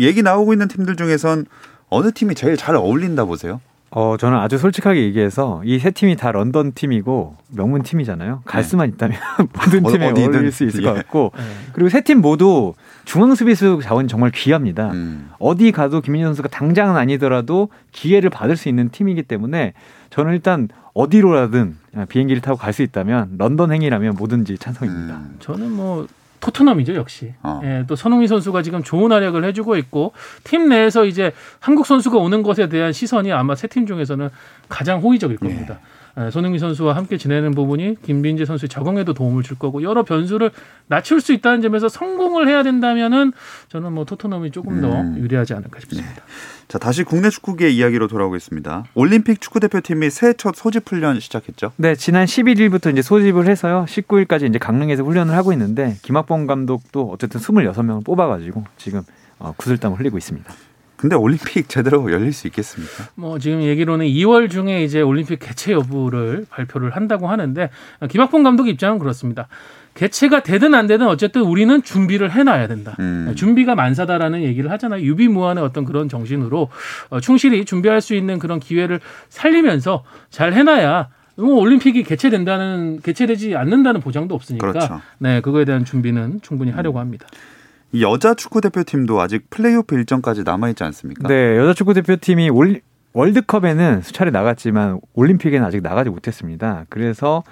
얘기 0.00 0.22
나오고 0.22 0.52
있는 0.52 0.68
팀들 0.68 0.96
중에선 0.96 1.46
어느 1.90 2.12
팀이 2.12 2.34
제일 2.34 2.56
잘 2.56 2.74
어울린다 2.76 3.24
보세요? 3.26 3.60
어, 3.96 4.16
저는 4.16 4.36
아주 4.38 4.58
솔직하게 4.58 5.02
얘기해서 5.04 5.62
이 5.64 5.78
세 5.78 5.92
팀이 5.92 6.16
다 6.16 6.32
런던 6.32 6.72
팀이고 6.72 7.36
명문 7.50 7.84
팀이잖아요. 7.84 8.42
갈 8.44 8.62
네. 8.62 8.68
수만 8.68 8.88
있다면 8.88 9.16
모든 9.54 9.86
어, 9.86 9.90
팀에 9.92 10.10
어디든. 10.10 10.34
어울릴 10.34 10.50
수 10.50 10.64
있을 10.64 10.82
것 10.82 10.90
예. 10.90 10.94
같고 10.94 11.30
네. 11.38 11.42
그리고 11.74 11.88
세 11.90 12.00
팀 12.00 12.20
모두 12.20 12.74
중앙 13.04 13.32
수비수 13.36 13.78
자원이 13.84 14.08
정말 14.08 14.32
귀합니다. 14.32 14.90
음. 14.90 15.30
어디 15.38 15.70
가도 15.70 16.00
김민재 16.00 16.24
선수가 16.24 16.48
당장은 16.48 16.96
아니더라도 16.96 17.68
기회를 17.92 18.30
받을 18.30 18.56
수 18.56 18.68
있는 18.68 18.88
팀이기 18.88 19.22
때문에 19.22 19.74
저는 20.10 20.32
일단 20.32 20.66
어디로라든 20.94 21.76
비행기를 22.08 22.40
타고 22.40 22.56
갈 22.56 22.72
수 22.72 22.82
있다면 22.82 23.34
런던 23.38 23.72
행이라면 23.72 24.14
뭐든지 24.16 24.58
찬성입니다. 24.58 25.14
음. 25.16 25.36
저는 25.40 25.70
뭐 25.72 26.06
토트넘이죠 26.40 26.94
역시. 26.94 27.32
어. 27.42 27.60
예, 27.64 27.84
또 27.86 27.96
손흥민 27.96 28.28
선수가 28.28 28.62
지금 28.62 28.82
좋은 28.82 29.10
활약을 29.12 29.44
해주고 29.44 29.76
있고 29.78 30.12
팀 30.44 30.68
내에서 30.68 31.04
이제 31.04 31.32
한국 31.60 31.86
선수가 31.86 32.18
오는 32.18 32.42
것에 32.42 32.68
대한 32.68 32.92
시선이 32.92 33.32
아마 33.32 33.54
세 33.54 33.66
팀 33.68 33.86
중에서는 33.86 34.28
가장 34.68 35.00
호의적일 35.00 35.38
겁니다. 35.38 35.78
예. 36.18 36.26
예, 36.26 36.30
손흥민 36.30 36.60
선수와 36.60 36.94
함께 36.94 37.16
지내는 37.16 37.52
부분이 37.52 37.96
김민재 38.02 38.44
선수의 38.44 38.68
적응에도 38.68 39.14
도움을 39.14 39.42
줄 39.42 39.58
거고 39.58 39.82
여러 39.82 40.04
변수를 40.04 40.50
낮출 40.86 41.20
수 41.20 41.32
있다는 41.32 41.60
점에서 41.62 41.88
성공을 41.88 42.46
해야 42.46 42.62
된다면은 42.62 43.32
저는 43.68 43.92
뭐 43.92 44.04
토트넘이 44.04 44.50
조금 44.52 44.80
더 44.80 45.00
음. 45.00 45.16
유리하지 45.18 45.54
않을까 45.54 45.80
싶습니다. 45.80 46.08
네. 46.14 46.22
자 46.68 46.78
다시 46.78 47.04
국내 47.04 47.30
축구계 47.30 47.70
이야기로 47.70 48.08
돌아오겠습니다. 48.08 48.84
올림픽 48.94 49.40
축구 49.40 49.60
대표팀이 49.60 50.10
새해 50.10 50.32
첫 50.32 50.54
소집 50.56 50.90
훈련 50.90 51.20
시작했죠? 51.20 51.72
네, 51.76 51.94
지난 51.94 52.26
11일부터 52.26 52.92
이제 52.92 53.02
소집을 53.02 53.48
해서요. 53.48 53.84
19일까지 53.88 54.48
이제 54.48 54.58
강릉에서 54.58 55.02
훈련을 55.02 55.34
하고 55.34 55.52
있는데 55.52 55.96
김학범 56.02 56.46
감독도 56.46 57.10
어쨌든 57.10 57.40
26명을 57.40 58.04
뽑아 58.04 58.26
가지고 58.26 58.64
지금 58.76 59.02
어, 59.38 59.52
구슬땀을 59.56 59.98
흘리고 59.98 60.18
있습니다. 60.18 60.52
근데 61.04 61.16
올림픽 61.16 61.68
제대로 61.68 62.10
열릴 62.10 62.32
수 62.32 62.46
있겠습니까? 62.46 63.10
뭐 63.14 63.38
지금 63.38 63.62
얘기로는 63.62 64.06
2월 64.06 64.50
중에 64.50 64.84
이제 64.84 65.02
올림픽 65.02 65.38
개최 65.38 65.72
여부를 65.72 66.46
발표를 66.48 66.96
한다고 66.96 67.28
하는데 67.28 67.68
김학봉 68.08 68.42
감독 68.42 68.68
입장은 68.68 68.98
그렇습니다. 68.98 69.46
개최가 69.92 70.42
되든 70.44 70.72
안 70.72 70.86
되든 70.86 71.06
어쨌든 71.06 71.42
우리는 71.42 71.82
준비를 71.82 72.30
해놔야 72.30 72.68
된다. 72.68 72.96
음. 73.00 73.34
준비가 73.36 73.74
만사다라는 73.74 74.44
얘기를 74.44 74.70
하잖아요. 74.70 75.02
유비무한의 75.02 75.62
어떤 75.62 75.84
그런 75.84 76.08
정신으로 76.08 76.70
어, 77.10 77.20
충실히 77.20 77.66
준비할 77.66 78.00
수 78.00 78.14
있는 78.14 78.38
그런 78.38 78.58
기회를 78.58 79.00
살리면서 79.28 80.04
잘 80.30 80.54
해놔야 80.54 81.08
뭐 81.36 81.56
올림픽이 81.56 82.02
개최된다는 82.02 83.00
개최되지 83.02 83.56
않는다는 83.56 84.00
보장도 84.00 84.34
없으니까 84.34 84.72
그렇죠. 84.72 85.02
네 85.18 85.42
그거에 85.42 85.66
대한 85.66 85.84
준비는 85.84 86.40
충분히 86.40 86.70
하려고 86.70 86.98
합니다. 86.98 87.26
여자 88.00 88.34
축구 88.34 88.60
대표팀도 88.60 89.20
아직 89.20 89.48
플레이오프 89.50 89.94
일정까지 89.94 90.42
남아 90.44 90.68
있지 90.70 90.82
않습니까? 90.84 91.28
네, 91.28 91.56
여자 91.56 91.72
축구 91.74 91.94
대표팀이 91.94 92.50
올, 92.50 92.80
월드컵에는 93.12 94.02
수차례 94.02 94.30
나갔지만 94.30 95.00
올림픽에는 95.14 95.64
아직 95.64 95.82
나가지 95.82 96.10
못했습니다. 96.10 96.84
그래서 96.88 97.44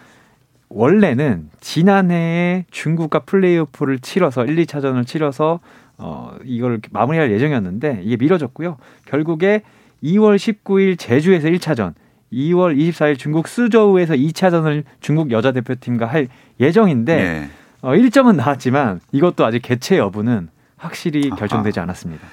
원래는 0.69 1.51
지난해에 1.61 2.65
중국과 2.71 3.21
플레이오프를 3.21 4.01
치러서 4.01 4.45
1, 4.45 4.57
2차전을 4.57 5.07
치러서 5.07 5.61
어 5.99 6.35
이걸 6.45 6.81
마무리할 6.91 7.31
예정이었는데 7.31 8.01
이게 8.03 8.17
미뤄졌고요. 8.17 8.79
결국에 9.05 9.63
2월 10.03 10.37
19일 10.37 10.99
제주에서 10.99 11.49
1차전, 11.49 11.95
2월 12.33 12.77
24일 12.77 13.19
중국 13.19 13.47
수저우에서 13.47 14.15
2차전을 14.15 14.85
중국 15.01 15.31
여자 15.31 15.53
대표팀과 15.53 16.07
할 16.07 16.29
예정인데 16.59 17.17
네. 17.17 17.51
어, 17.83 17.97
일정은 17.97 18.37
나왔지만 18.37 19.01
이것도 19.11 19.45
아직 19.45 19.61
개최 19.61 19.99
여부는 19.99 20.49
확실히 20.77 21.31
결정되지 21.31 21.81
않았습니다. 21.81 22.27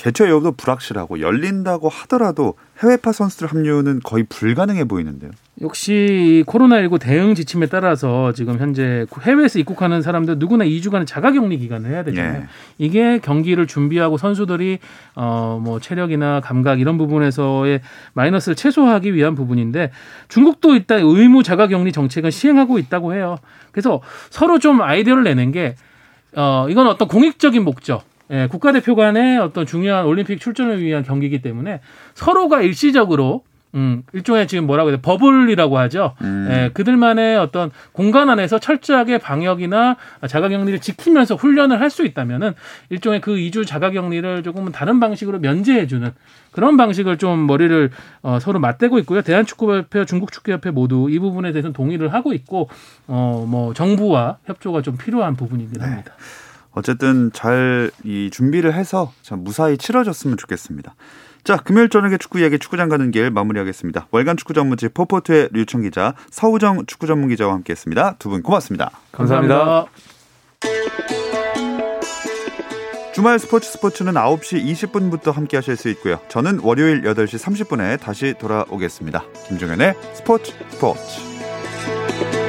개최 0.00 0.30
여부도 0.30 0.52
불확실하고 0.52 1.20
열린다고 1.20 1.90
하더라도 1.90 2.54
해외파 2.82 3.12
선수들 3.12 3.48
합류는 3.48 4.00
거의 4.02 4.24
불가능해 4.26 4.84
보이는데요. 4.84 5.30
역시 5.60 6.42
코로나19 6.46 6.98
대응 6.98 7.34
지침에 7.34 7.66
따라서 7.66 8.32
지금 8.32 8.58
현재 8.58 9.04
해외에서 9.20 9.58
입국하는 9.58 10.00
사람들 10.00 10.38
누구나 10.38 10.64
2주간 10.64 11.06
자가격리 11.06 11.58
기간을 11.58 11.90
해야 11.90 12.02
되잖아요. 12.02 12.40
네. 12.40 12.46
이게 12.78 13.18
경기를 13.18 13.66
준비하고 13.66 14.16
선수들이 14.16 14.78
어뭐 15.16 15.80
체력이나 15.80 16.40
감각 16.40 16.80
이런 16.80 16.96
부분에서의 16.96 17.82
마이너스를 18.14 18.56
최소화하기 18.56 19.14
위한 19.14 19.34
부분인데 19.34 19.90
중국도 20.28 20.76
일단 20.76 21.00
의무 21.00 21.42
자가격리 21.42 21.92
정책을 21.92 22.32
시행하고 22.32 22.78
있다고 22.78 23.12
해요. 23.12 23.36
그래서 23.70 24.00
서로 24.30 24.58
좀 24.58 24.80
아이디어를 24.80 25.24
내는 25.24 25.52
게 25.52 25.74
어, 26.34 26.68
이건 26.70 26.86
어떤 26.86 27.06
공익적인 27.06 27.62
목적, 27.64 28.02
예, 28.30 28.46
국가대표 28.46 28.94
간의 28.94 29.38
어떤 29.38 29.66
중요한 29.66 30.06
올림픽 30.06 30.40
출전을 30.40 30.80
위한 30.82 31.02
경기이기 31.02 31.42
때문에 31.42 31.80
서로가 32.14 32.62
일시적으로 32.62 33.42
음, 33.74 34.02
일종의 34.12 34.48
지금 34.48 34.66
뭐라고 34.66 34.90
해야 34.90 34.96
돼? 34.96 35.02
버블이라고 35.02 35.78
하죠. 35.78 36.14
음. 36.22 36.48
예, 36.50 36.70
그들만의 36.74 37.38
어떤 37.38 37.70
공간 37.92 38.28
안에서 38.28 38.58
철저하게 38.58 39.18
방역이나 39.18 39.96
자가격리를 40.26 40.80
지키면서 40.80 41.36
훈련을 41.36 41.80
할 41.80 41.90
수 41.90 42.04
있다면은 42.04 42.54
일종의 42.88 43.20
그 43.20 43.32
2주 43.36 43.66
자가격리를 43.66 44.42
조금은 44.42 44.72
다른 44.72 44.98
방식으로 44.98 45.38
면제해주는 45.38 46.10
그런 46.50 46.76
방식을 46.76 47.18
좀 47.18 47.46
머리를 47.46 47.90
어, 48.22 48.38
서로 48.40 48.58
맞대고 48.58 48.98
있고요. 49.00 49.22
대한축구협회, 49.22 50.04
중국축구협회 50.04 50.70
모두 50.70 51.08
이 51.08 51.20
부분에 51.20 51.52
대해서는 51.52 51.72
동의를 51.72 52.12
하고 52.12 52.32
있고, 52.32 52.68
어, 53.06 53.44
뭐, 53.48 53.72
정부와 53.74 54.38
협조가 54.46 54.82
좀 54.82 54.96
필요한 54.96 55.36
부분이긴 55.36 55.74
네. 55.80 55.84
합니다. 55.84 56.12
어쨌든 56.72 57.30
잘 57.32 57.90
이 58.04 58.30
준비를 58.30 58.74
해서 58.74 59.12
참 59.22 59.42
무사히 59.44 59.76
치러졌으면 59.76 60.36
좋겠습니다. 60.36 60.94
자, 61.42 61.56
금요일 61.56 61.88
저녁에 61.88 62.18
축구 62.18 62.38
이야기 62.40 62.58
축구장 62.58 62.88
가는 62.88 63.10
길 63.10 63.30
마무리하겠습니다. 63.30 64.08
월간 64.10 64.36
축구 64.36 64.52
전문지 64.52 64.88
포포트의 64.88 65.48
류청 65.52 65.82
기자, 65.82 66.14
서우정 66.30 66.86
축구 66.86 67.06
전문 67.06 67.28
기자와 67.30 67.54
함께했습니다. 67.54 68.16
두 68.18 68.28
분 68.30 68.42
고맙습니다. 68.42 68.90
감사합니다. 69.12 69.86
주말 73.12 73.38
스포츠 73.38 73.68
스포츠는 73.72 74.12
9시 74.14 74.64
20분부터 74.64 75.32
함께 75.32 75.56
하실 75.56 75.76
수 75.76 75.88
있고요. 75.90 76.20
저는 76.28 76.60
월요일 76.62 77.02
8시 77.02 77.38
30분에 77.66 78.00
다시 78.00 78.34
돌아오겠습니다. 78.38 79.24
김종현의 79.48 79.94
스포츠 80.14 80.52
스포츠. 80.70 82.39